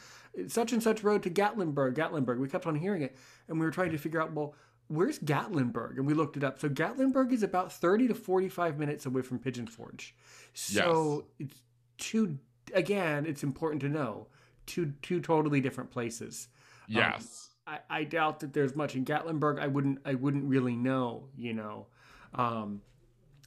[0.48, 2.38] such and such road to Gatlinburg, Gatlinburg.
[2.38, 3.16] We kept on hearing it,
[3.48, 4.54] and we were trying to figure out, well,
[4.88, 5.98] where's Gatlinburg?
[5.98, 6.58] And we looked it up.
[6.58, 10.14] So Gatlinburg is about thirty to forty-five minutes away from Pigeon Forge.
[10.54, 11.60] So it's
[11.98, 12.38] two
[12.74, 14.28] again, it's important to know
[14.66, 16.48] two two totally different places.
[16.88, 17.50] Um, yes.
[17.50, 19.60] Um, I, I doubt that there's much in Gatlinburg.
[19.60, 21.86] I wouldn't I wouldn't really know, you know.
[22.34, 22.82] Um,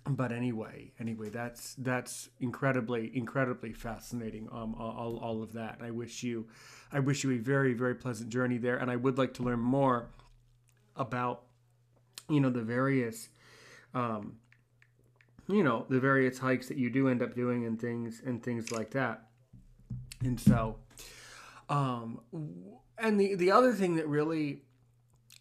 [0.08, 4.48] but anyway, anyway, that's that's incredibly incredibly fascinating.
[4.52, 5.80] Um, all, all of that.
[5.82, 6.48] I wish you,
[6.92, 9.60] I wish you a very very pleasant journey there, and I would like to learn
[9.60, 10.10] more
[10.96, 11.44] about,
[12.30, 13.30] you know, the various,
[13.94, 14.38] um,
[15.48, 18.72] you know, the various hikes that you do end up doing and things and things
[18.72, 19.24] like that.
[20.24, 20.78] And so,
[21.68, 22.22] um,
[22.98, 24.62] and the the other thing that really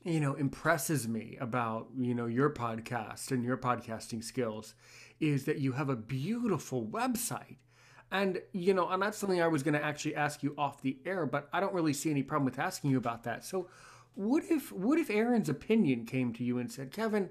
[0.05, 4.75] you know impresses me about you know your podcast and your podcasting skills
[5.21, 7.57] is that you have a beautiful website.
[8.11, 10.99] And you know and that's something i was going to actually ask you off the
[11.05, 13.45] air but i don't really see any problem with asking you about that.
[13.45, 13.69] So
[14.15, 17.31] what if what if aaron's opinion came to you and said kevin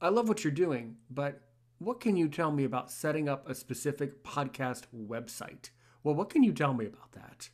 [0.00, 1.42] i love what you're doing but
[1.78, 5.70] what can you tell me about setting up a specific podcast website?
[6.04, 7.50] Well what can you tell me about that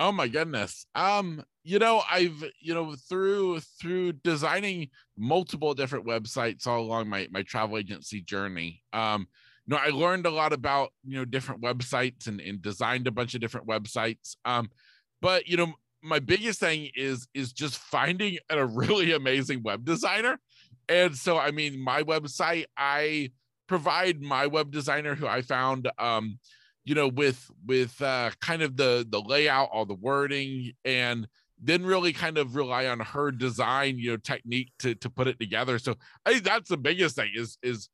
[0.00, 0.86] Oh my goodness.
[0.94, 4.88] Um, you know, I've you know through through designing
[5.18, 8.82] multiple different websites all along my my travel agency journey.
[8.94, 9.26] Um,
[9.66, 13.10] you know, I learned a lot about you know different websites and, and designed a
[13.10, 14.36] bunch of different websites.
[14.46, 14.70] Um,
[15.20, 20.38] but you know, my biggest thing is is just finding a really amazing web designer.
[20.88, 23.32] And so, I mean, my website, I
[23.68, 26.38] provide my web designer who I found um
[26.84, 31.28] you know with with uh kind of the the layout all the wording and
[31.62, 35.38] then really kind of rely on her design you know technique to to put it
[35.38, 35.78] together.
[35.78, 37.88] So i think that's the biggest thing is is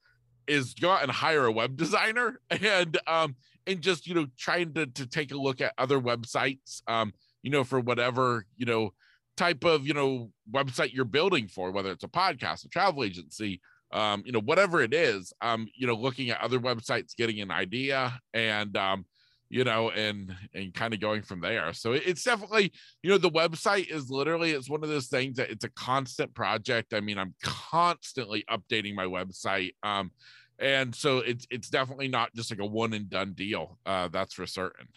[0.46, 4.72] is go out and hire a web designer and um and just you know trying
[4.74, 7.12] to to take a look at other websites um
[7.42, 8.92] you know for whatever you know
[9.36, 13.60] type of you know website you're building for whether it's a podcast a travel agency
[13.96, 17.50] um, you know, whatever it is, um, you know, looking at other websites, getting an
[17.50, 19.06] idea and, um,
[19.48, 21.72] you know, and, and kind of going from there.
[21.72, 22.72] So it's definitely,
[23.02, 26.34] you know, the website is literally, it's one of those things that it's a constant
[26.34, 26.92] project.
[26.92, 29.70] I mean, I'm constantly updating my website.
[29.82, 30.10] Um,
[30.58, 33.78] and so it's, it's definitely not just like a one and done deal.
[33.86, 34.88] Uh, that's for certain.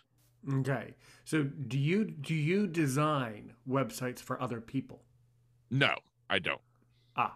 [0.52, 0.96] Okay.
[1.24, 5.04] So do you, do you design websites for other people?
[5.70, 5.94] No,
[6.30, 6.62] I don't.
[7.16, 7.36] Ah,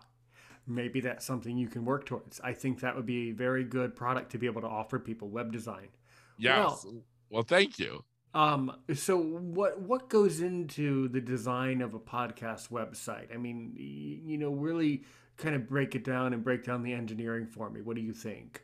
[0.67, 2.39] maybe that's something you can work towards.
[2.41, 5.29] I think that would be a very good product to be able to offer people
[5.29, 5.89] web design.
[6.37, 6.83] Yes.
[6.85, 8.03] Well, well thank you.
[8.33, 13.33] Um, so what what goes into the design of a podcast website?
[13.33, 15.03] I mean, you know, really
[15.37, 17.81] kind of break it down and break down the engineering for me.
[17.81, 18.63] What do you think?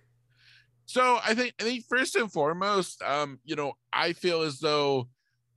[0.86, 5.08] So I think I think first and foremost, um, you know, I feel as though,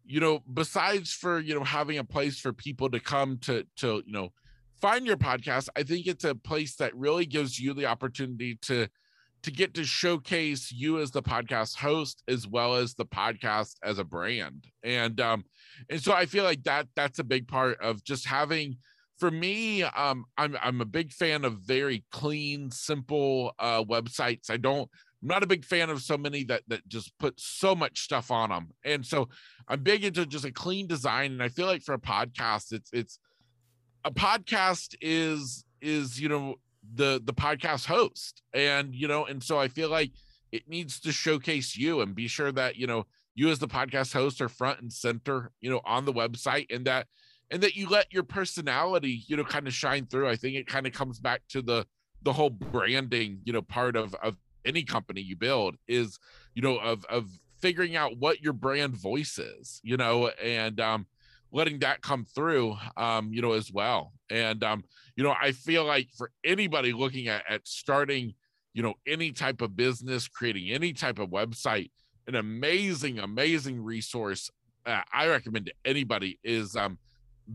[0.04, 4.02] you know, besides for you know having a place for people to come to to
[4.04, 4.28] you know
[4.82, 8.88] find your podcast i think it's a place that really gives you the opportunity to
[9.44, 13.98] to get to showcase you as the podcast host as well as the podcast as
[13.98, 15.44] a brand and um
[15.88, 18.76] and so i feel like that that's a big part of just having
[19.18, 24.56] for me um i'm i'm a big fan of very clean simple uh websites i
[24.56, 24.90] don't
[25.22, 28.32] I'm not a big fan of so many that that just put so much stuff
[28.32, 28.70] on them.
[28.84, 29.28] And so
[29.68, 31.30] I'm big into just a clean design.
[31.30, 33.20] And I feel like for a podcast, it's it's
[34.04, 36.56] a podcast is is you know
[36.94, 38.42] the the podcast host.
[38.52, 40.12] And you know and so i feel like
[40.50, 44.12] it needs to showcase you and be sure that you know you as the podcast
[44.12, 47.06] host are front and center you know on the website and that
[47.50, 50.28] and that you let your personality you know kind of shine through.
[50.28, 51.86] I think it kind of comes back to the
[52.22, 56.18] the whole branding you know part of of any company you build is
[56.54, 57.28] you know of of
[57.60, 61.06] figuring out what your brand voice is you know and um
[61.52, 64.12] letting that come through um you know as well.
[64.30, 64.84] And um
[65.16, 68.34] you know i feel like for anybody looking at, at starting
[68.74, 71.90] you know any type of business creating any type of website
[72.26, 74.50] an amazing amazing resource
[74.86, 76.98] uh, i recommend to anybody is um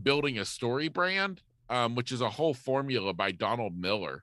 [0.02, 4.22] building a story brand um which is a whole formula by donald miller.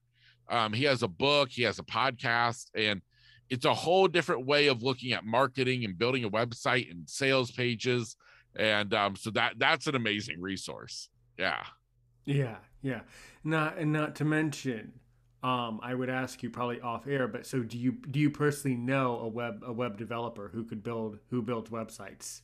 [0.49, 3.01] Um he has a book he has a podcast and
[3.49, 7.51] it's a whole different way of looking at marketing and building a website and sales
[7.51, 8.15] pages
[8.55, 11.09] and um, so that that's an amazing resource.
[11.37, 11.63] Yeah.
[12.25, 13.01] Yeah, yeah.
[13.43, 14.93] Not and not to mention,
[15.43, 18.77] um, I would ask you probably off air, but so do you do you personally
[18.77, 22.41] know a web a web developer who could build who builds websites?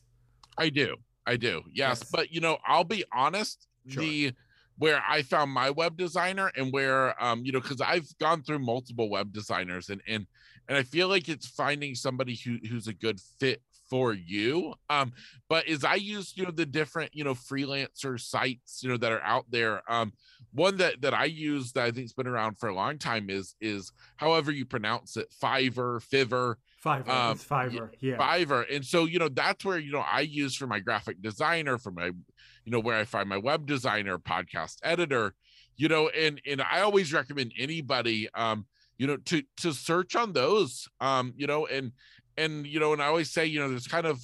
[0.58, 0.96] I do.
[1.26, 1.62] I do.
[1.72, 2.10] Yes, yes.
[2.10, 4.02] but you know, I'll be honest, sure.
[4.02, 4.32] the
[4.78, 8.60] where I found my web designer and where um you know cuz I've gone through
[8.60, 10.26] multiple web designers and and
[10.68, 14.72] and I feel like it's finding somebody who who's a good fit for you.
[14.88, 15.12] Um,
[15.50, 19.12] but as I use, you know, the different, you know, freelancer sites, you know, that
[19.12, 19.82] are out there.
[19.86, 20.14] Um,
[20.54, 23.54] one that that I use that I think's been around for a long time is
[23.60, 26.54] is however you pronounce it, Fiverr, Fiverr.
[26.82, 27.08] Fiverr.
[27.10, 27.90] Um, it's Fiverr.
[28.00, 28.16] Yeah.
[28.16, 28.64] Fiverr.
[28.74, 31.90] And so, you know, that's where, you know, I use for my graphic designer, for
[31.90, 35.34] my, you know, where I find my web designer, podcast editor,
[35.76, 38.64] you know, and and I always recommend anybody um,
[38.96, 40.88] you know, to to search on those.
[41.00, 41.92] Um, you know, and
[42.36, 44.20] and you know, and I always say, you know, there's kind of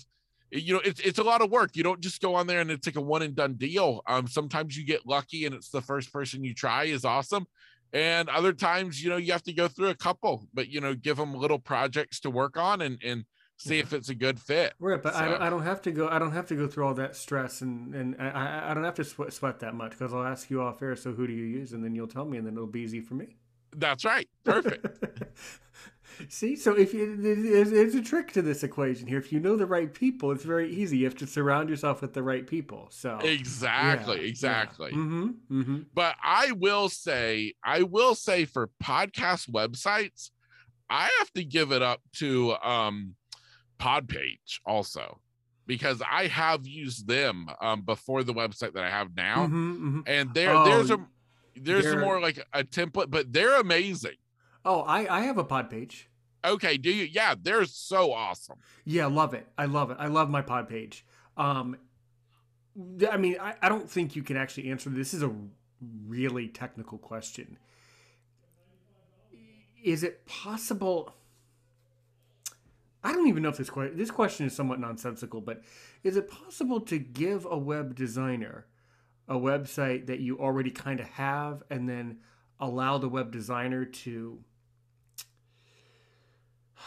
[0.50, 1.76] you know it's it's a lot of work.
[1.76, 4.02] You don't just go on there and it's like a one and done deal.
[4.06, 7.46] Um sometimes you get lucky and it's the first person you try is awesome.
[7.92, 10.94] And other times you know you have to go through a couple but you know
[10.94, 13.24] give them little projects to work on and and
[13.56, 13.82] see yeah.
[13.82, 14.74] if it's a good fit.
[14.78, 15.20] Right but so.
[15.20, 17.16] I, don't, I don't have to go i don't have to go through all that
[17.16, 20.48] stress and and i, I don't have to sweat, sweat that much because i'll ask
[20.48, 21.72] you off air so who do you use?
[21.72, 23.36] And then you'll tell me and then it'll be easy for me.
[23.76, 24.28] That's right.
[24.44, 24.86] Perfect
[26.28, 29.18] See, so if you, there's a trick to this equation here.
[29.18, 30.98] If you know the right people, it's very easy.
[30.98, 32.88] You have to surround yourself with the right people.
[32.90, 34.90] So exactly, yeah, exactly.
[34.90, 34.98] Yeah.
[34.98, 35.78] Mm-hmm, mm-hmm.
[35.94, 40.30] But I will say, I will say for podcast websites,
[40.90, 43.14] I have to give it up to um,
[43.78, 45.20] Podpage also
[45.66, 50.00] because I have used them um, before the website that I have now, mm-hmm, mm-hmm.
[50.06, 50.98] and there oh, there's a
[51.54, 54.16] there's more like a template, but they're amazing.
[54.64, 56.09] Oh, I I have a pod page.
[56.44, 57.04] Okay, do you?
[57.04, 58.59] Yeah, they're so awesome.
[58.84, 59.46] Yeah, love it.
[59.56, 59.96] I love it.
[59.98, 61.04] I love my pod page.
[61.36, 61.76] Um,
[63.11, 65.14] I mean, I, I don't think you can actually answer this.
[65.14, 65.32] Is a
[66.06, 67.59] really technical question.
[69.82, 71.14] Is it possible?
[73.02, 75.62] I don't even know if this question this question is somewhat nonsensical, but
[76.02, 78.66] is it possible to give a web designer
[79.28, 82.18] a website that you already kind of have and then
[82.61, 84.38] allow the web designer to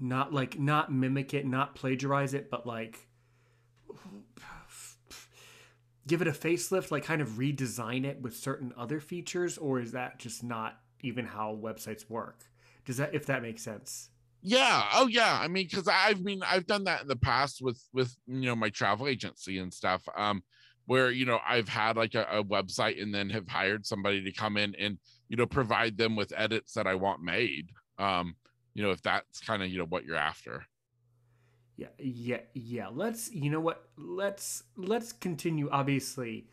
[0.00, 3.08] not like not mimic it, not plagiarize it, but like
[6.06, 9.92] give it a facelift, like kind of redesign it with certain other features, or is
[9.92, 12.44] that just not even how websites work?
[12.84, 14.10] Does that if that makes sense?
[14.42, 14.86] Yeah.
[14.92, 15.38] Oh yeah.
[15.40, 18.56] I mean, because I've mean I've done that in the past with with you know
[18.56, 20.06] my travel agency and stuff.
[20.16, 20.42] Um,
[20.86, 24.32] where you know I've had like a, a website and then have hired somebody to
[24.32, 27.70] come in and you know provide them with edits that I want made.
[27.98, 28.36] Um,
[28.74, 30.66] you know if that's kind of you know what you're after
[31.76, 36.46] yeah yeah yeah let's you know what let's let's continue obviously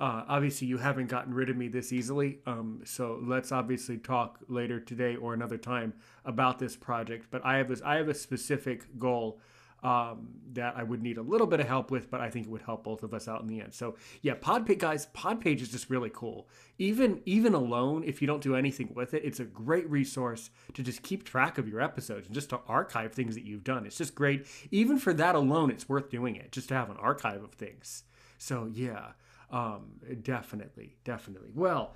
[0.00, 4.38] uh, obviously you haven't gotten rid of me this easily um, so let's obviously talk
[4.46, 5.92] later today or another time
[6.24, 9.40] about this project but i have this i have a specific goal
[9.82, 12.50] um, that I would need a little bit of help with, but I think it
[12.50, 13.74] would help both of us out in the end.
[13.74, 16.48] So yeah, Podpage guys, Podpage is just really cool.
[16.78, 20.82] Even even alone, if you don't do anything with it, it's a great resource to
[20.82, 23.86] just keep track of your episodes and just to archive things that you've done.
[23.86, 24.46] It's just great.
[24.70, 28.02] Even for that alone, it's worth doing it just to have an archive of things.
[28.38, 29.12] So yeah,
[29.50, 31.50] um, definitely, definitely.
[31.54, 31.94] Well,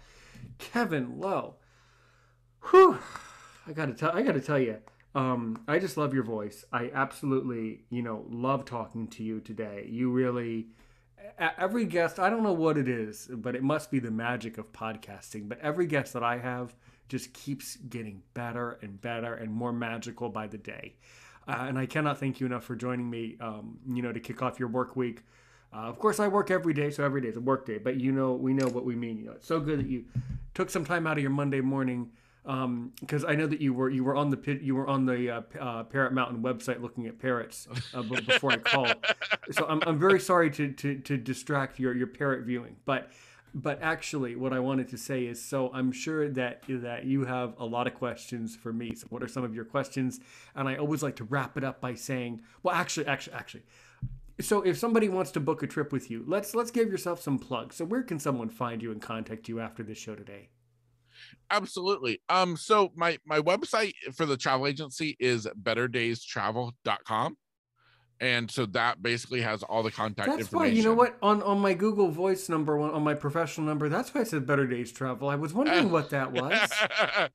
[0.58, 1.56] Kevin Lowe,
[2.70, 2.98] whew,
[3.66, 4.78] I gotta tell, I gotta tell you
[5.14, 6.64] um, I just love your voice.
[6.72, 9.86] I absolutely, you know, love talking to you today.
[9.90, 10.68] You really,
[11.38, 14.72] every guest, I don't know what it is, but it must be the magic of
[14.72, 15.48] podcasting.
[15.48, 16.74] But every guest that I have
[17.08, 20.94] just keeps getting better and better and more magical by the day.
[21.46, 24.42] Uh, and I cannot thank you enough for joining me, um, you know, to kick
[24.42, 25.24] off your work week.
[25.74, 27.78] Uh, of course, I work every day, so every day is a work day.
[27.78, 29.18] But you know, we know what we mean.
[29.18, 30.04] You know, it's so good that you
[30.54, 32.10] took some time out of your Monday morning
[32.44, 35.06] because um, I know that you were you were on the pit you were on
[35.06, 38.94] the uh, uh, Parrot Mountain website looking at parrots uh, before I called.
[39.50, 43.10] So I'm, I'm very sorry to, to, to distract your your parrot viewing, but
[43.54, 47.54] but actually what I wanted to say is so I'm sure that that you have
[47.58, 48.94] a lot of questions for me.
[48.94, 50.20] So what are some of your questions?
[50.54, 53.62] And I always like to wrap it up by saying, well, actually, actually, actually.
[54.40, 57.38] So if somebody wants to book a trip with you, let's let's give yourself some
[57.38, 57.76] plugs.
[57.76, 60.48] So where can someone find you and contact you after this show today?
[61.50, 67.36] Absolutely um so my my website for the travel agency is betterdaystravel.com
[68.20, 70.58] and so that basically has all the contact that's information.
[70.58, 74.14] why you know what on on my google voice number on my professional number that's
[74.14, 76.58] why i said better days travel i was wondering what that was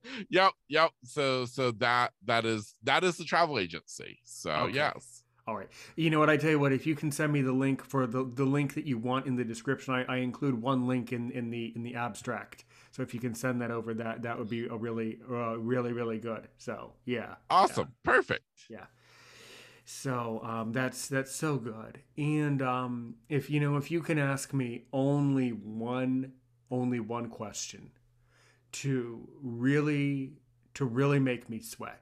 [0.30, 4.76] yep yep so so that that is that is the travel agency so okay.
[4.76, 5.70] yes all right.
[5.96, 6.30] You know what?
[6.30, 6.74] I tell you what.
[6.74, 9.38] If you can send me the link for the, the link that you want in
[9.38, 12.66] the description, I, I include one link in, in the in the abstract.
[12.98, 15.94] So if you can send that over, that that would be a really, uh, really,
[15.94, 16.48] really good.
[16.58, 18.12] So yeah, awesome, yeah.
[18.12, 18.44] perfect.
[18.72, 18.86] Yeah.
[19.86, 22.00] So um, that's that's so good.
[22.18, 26.32] And um, if you know, if you can ask me only one,
[26.72, 27.92] only one question
[28.72, 30.34] to really
[30.74, 32.02] to really make me sweat,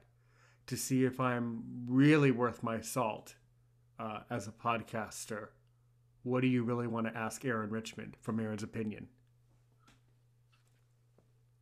[0.66, 3.34] to see if I'm really worth my salt
[3.98, 5.48] uh, as a podcaster.
[6.22, 9.08] What do you really want to ask Aaron Richmond from Aaron's opinion?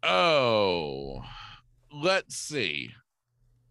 [0.05, 1.23] Oh,
[1.93, 2.91] let's see.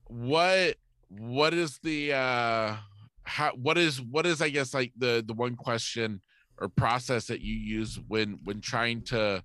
[0.07, 0.75] What
[1.19, 2.75] what is the uh
[3.23, 6.21] how what is what is i guess like the the one question
[6.57, 9.43] or process that you use when when trying to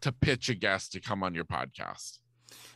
[0.00, 2.18] to pitch a guest to come on your podcast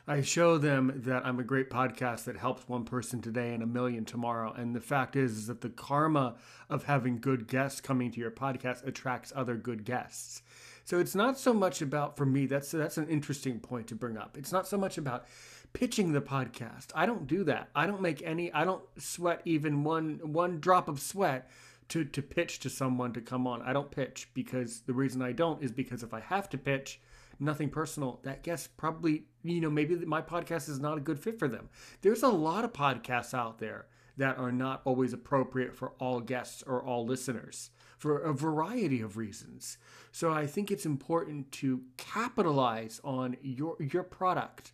[0.06, 3.66] I show them that I'm a great podcast that helps one person today and a
[3.66, 4.52] million tomorrow.
[4.52, 6.34] And the fact is, is that the karma
[6.68, 10.42] of having good guests coming to your podcast attracts other good guests.
[10.84, 12.46] So it's not so much about for me.
[12.46, 14.36] That's that's an interesting point to bring up.
[14.36, 15.26] It's not so much about
[15.72, 16.88] pitching the podcast.
[16.94, 17.68] I don't do that.
[17.74, 18.52] I don't make any.
[18.52, 21.50] I don't sweat even one one drop of sweat
[21.88, 23.62] to to pitch to someone to come on.
[23.62, 27.00] I don't pitch because the reason I don't is because if I have to pitch,
[27.38, 31.38] nothing personal, that guest probably you know maybe my podcast is not a good fit
[31.38, 31.68] for them.
[32.00, 36.62] There's a lot of podcasts out there that are not always appropriate for all guests
[36.66, 37.70] or all listeners
[38.02, 39.78] for a variety of reasons.
[40.10, 44.72] So I think it's important to capitalize on your your product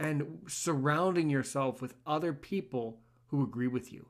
[0.00, 2.98] and surrounding yourself with other people
[3.28, 4.06] who agree with you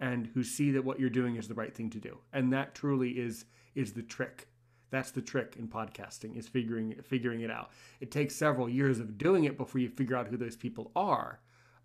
[0.00, 2.16] and who see that what you're doing is the right thing to do.
[2.32, 4.48] And that truly is is the trick.
[4.88, 7.72] That's the trick in podcasting is figuring figuring it out.
[8.00, 11.40] It takes several years of doing it before you figure out who those people are,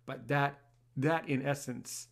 [0.06, 0.60] but that
[0.96, 2.08] that in essence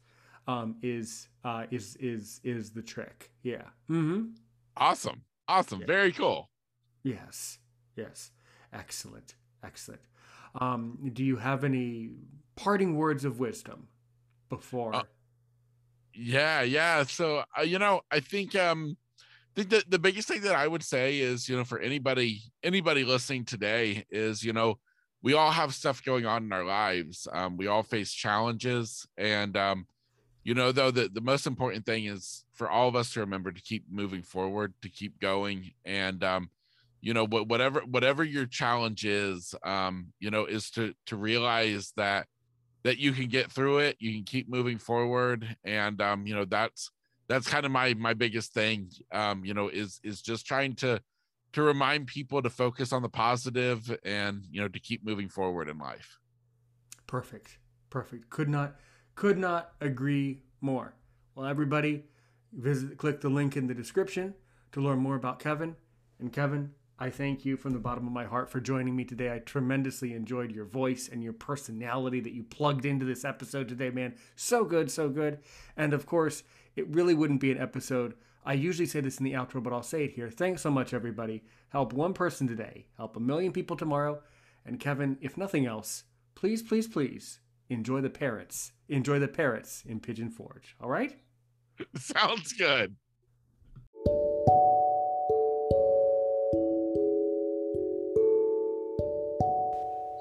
[0.47, 3.31] um, is uh, is is is the trick.
[3.43, 3.63] Yeah.
[3.91, 4.31] Mm-hmm.
[4.77, 5.23] Awesome.
[5.49, 5.81] Awesome.
[5.81, 5.87] Yeah.
[5.87, 6.51] Very cool.
[7.03, 7.59] Yes.
[7.97, 8.31] Yes.
[8.73, 9.35] Excellent.
[9.65, 10.03] Excellent.
[10.61, 12.11] Um, do you have any
[12.57, 13.89] parting words of wisdom
[14.49, 14.95] before?
[14.95, 15.03] Uh,
[16.15, 17.05] yeah, yeah.
[17.05, 20.67] So uh, you know, I think um, I think the the biggest thing that I
[20.67, 24.79] would say is you know for anybody anybody listening today is you know
[25.23, 27.27] we all have stuff going on in our lives.
[27.33, 29.87] Um, we all face challenges, and um,
[30.47, 33.53] you know though the the most important thing is for all of us to remember
[33.53, 36.51] to keep moving forward, to keep going, and um,
[37.01, 42.27] you know whatever whatever your challenge is um you know is to to realize that
[42.83, 46.45] that you can get through it you can keep moving forward and um you know
[46.45, 46.91] that's
[47.29, 51.01] that's kind of my my biggest thing um you know is is just trying to
[51.57, 55.71] to remind people to focus on the positive and you know to keep moving forward
[55.71, 56.19] in life.
[57.07, 57.59] Perfect.
[57.89, 58.29] Perfect.
[58.29, 58.77] Could not
[59.17, 60.95] could not agree more
[61.35, 62.05] well everybody
[62.53, 64.35] visit click the link in the description
[64.71, 65.75] to learn more about kevin
[66.21, 69.31] and kevin I thank you from the bottom of my heart for joining me today.
[69.31, 73.91] I tremendously enjoyed your voice and your personality that you plugged into this episode today,
[73.91, 74.15] man.
[74.35, 75.41] So good, so good.
[75.77, 76.43] And of course,
[76.75, 78.15] it really wouldn't be an episode.
[78.47, 80.31] I usually say this in the outro, but I'll say it here.
[80.31, 81.43] Thanks so much, everybody.
[81.69, 84.23] Help one person today, help a million people tomorrow.
[84.65, 86.05] And Kevin, if nothing else,
[86.35, 88.73] please, please, please enjoy the parrots.
[88.89, 90.77] Enjoy the parrots in Pigeon Forge.
[90.81, 91.17] All right?
[91.97, 92.95] Sounds good.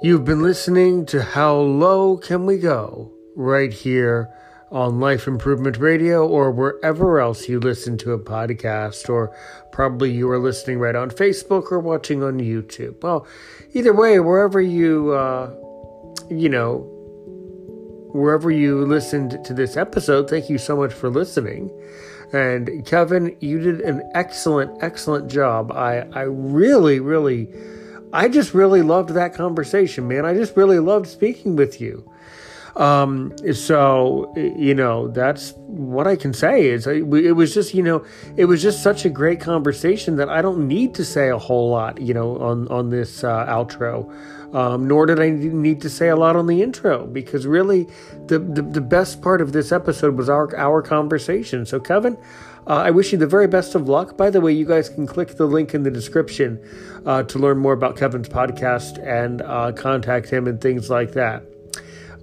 [0.01, 4.31] You've been listening to How Low Can We Go right here
[4.71, 9.35] on Life Improvement Radio or wherever else you listen to a podcast, or
[9.71, 13.01] probably you are listening right on Facebook or watching on YouTube.
[13.01, 13.25] Well,
[13.73, 15.55] either way, wherever you, uh,
[16.29, 16.94] you know,
[18.15, 21.69] wherever you listened to this episode, thank you so much for listening.
[22.33, 25.71] And Kevin, you did an excellent, excellent job.
[25.71, 27.49] I, I really, really
[28.15, 30.25] I just really loved that conversation, man.
[30.25, 32.09] I just really loved speaking with you.
[32.77, 38.05] Um, so you know that's what I can say is it was just you know
[38.35, 41.69] it was just such a great conversation that I don't need to say a whole
[41.69, 44.13] lot you know on on this uh, outro,
[44.55, 47.87] um, nor did I need to say a lot on the intro because really
[48.27, 51.65] the, the the best part of this episode was our our conversation.
[51.65, 52.17] So Kevin,
[52.65, 54.15] uh, I wish you the very best of luck.
[54.15, 56.57] By the way, you guys can click the link in the description
[57.05, 61.43] uh, to learn more about Kevin's podcast and uh, contact him and things like that.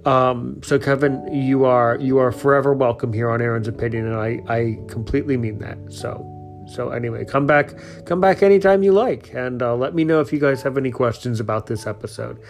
[0.03, 4.41] Um, so, Kevin, you are you are forever welcome here on Aaron's Opinion, and I,
[4.51, 5.77] I completely mean that.
[5.93, 6.32] So,
[6.73, 7.73] so anyway, come back
[8.05, 10.91] come back anytime you like, and uh, let me know if you guys have any
[10.91, 12.41] questions about this episode.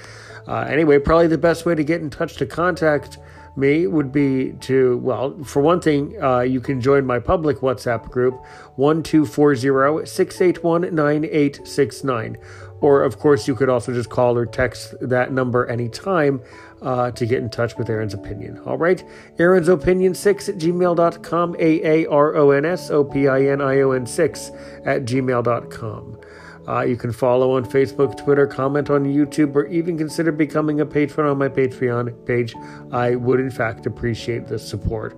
[0.47, 3.17] Uh, anyway, probably the best way to get in touch to contact
[3.55, 8.09] me would be to, well, for one thing, uh, you can join my public WhatsApp
[8.09, 8.33] group,
[8.75, 12.37] 1240 681 9869.
[12.83, 16.41] Or, of course, you could also just call or text that number anytime
[16.81, 18.59] uh, to get in touch with Aaron's Opinion.
[18.65, 19.01] All right?
[19.39, 23.61] Aaron's Opinion 6 at gmail.com, A A R O N S O P I N
[23.61, 24.51] I O N 6
[24.83, 26.19] at gmail.com.
[26.67, 30.85] Uh, you can follow on Facebook, Twitter, comment on YouTube, or even consider becoming a
[30.85, 32.53] patron on my Patreon page.
[32.91, 35.15] I would, in fact, appreciate the support.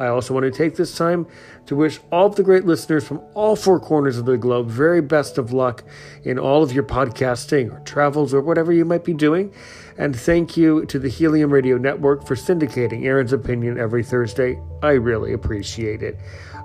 [0.00, 1.26] I also want to take this time
[1.66, 5.02] to wish all of the great listeners from all four corners of the globe very
[5.02, 5.84] best of luck
[6.24, 9.52] in all of your podcasting or travels or whatever you might be doing.
[9.98, 14.58] And thank you to the Helium Radio Network for syndicating Aaron's Opinion every Thursday.
[14.82, 16.18] I really appreciate it.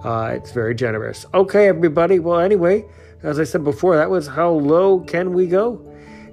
[0.05, 1.25] Uh, it's very generous.
[1.33, 2.19] Okay, everybody.
[2.19, 2.85] Well, anyway,
[3.21, 5.85] as I said before, that was How Low Can We Go?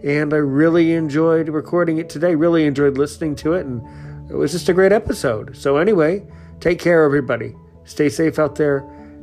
[0.04, 4.52] And I really enjoyed recording it today, really enjoyed listening to it, and it was
[4.52, 5.56] just a great episode.
[5.56, 6.24] So, anyway,
[6.62, 7.54] take care, everybody.
[7.84, 8.78] Stay safe out there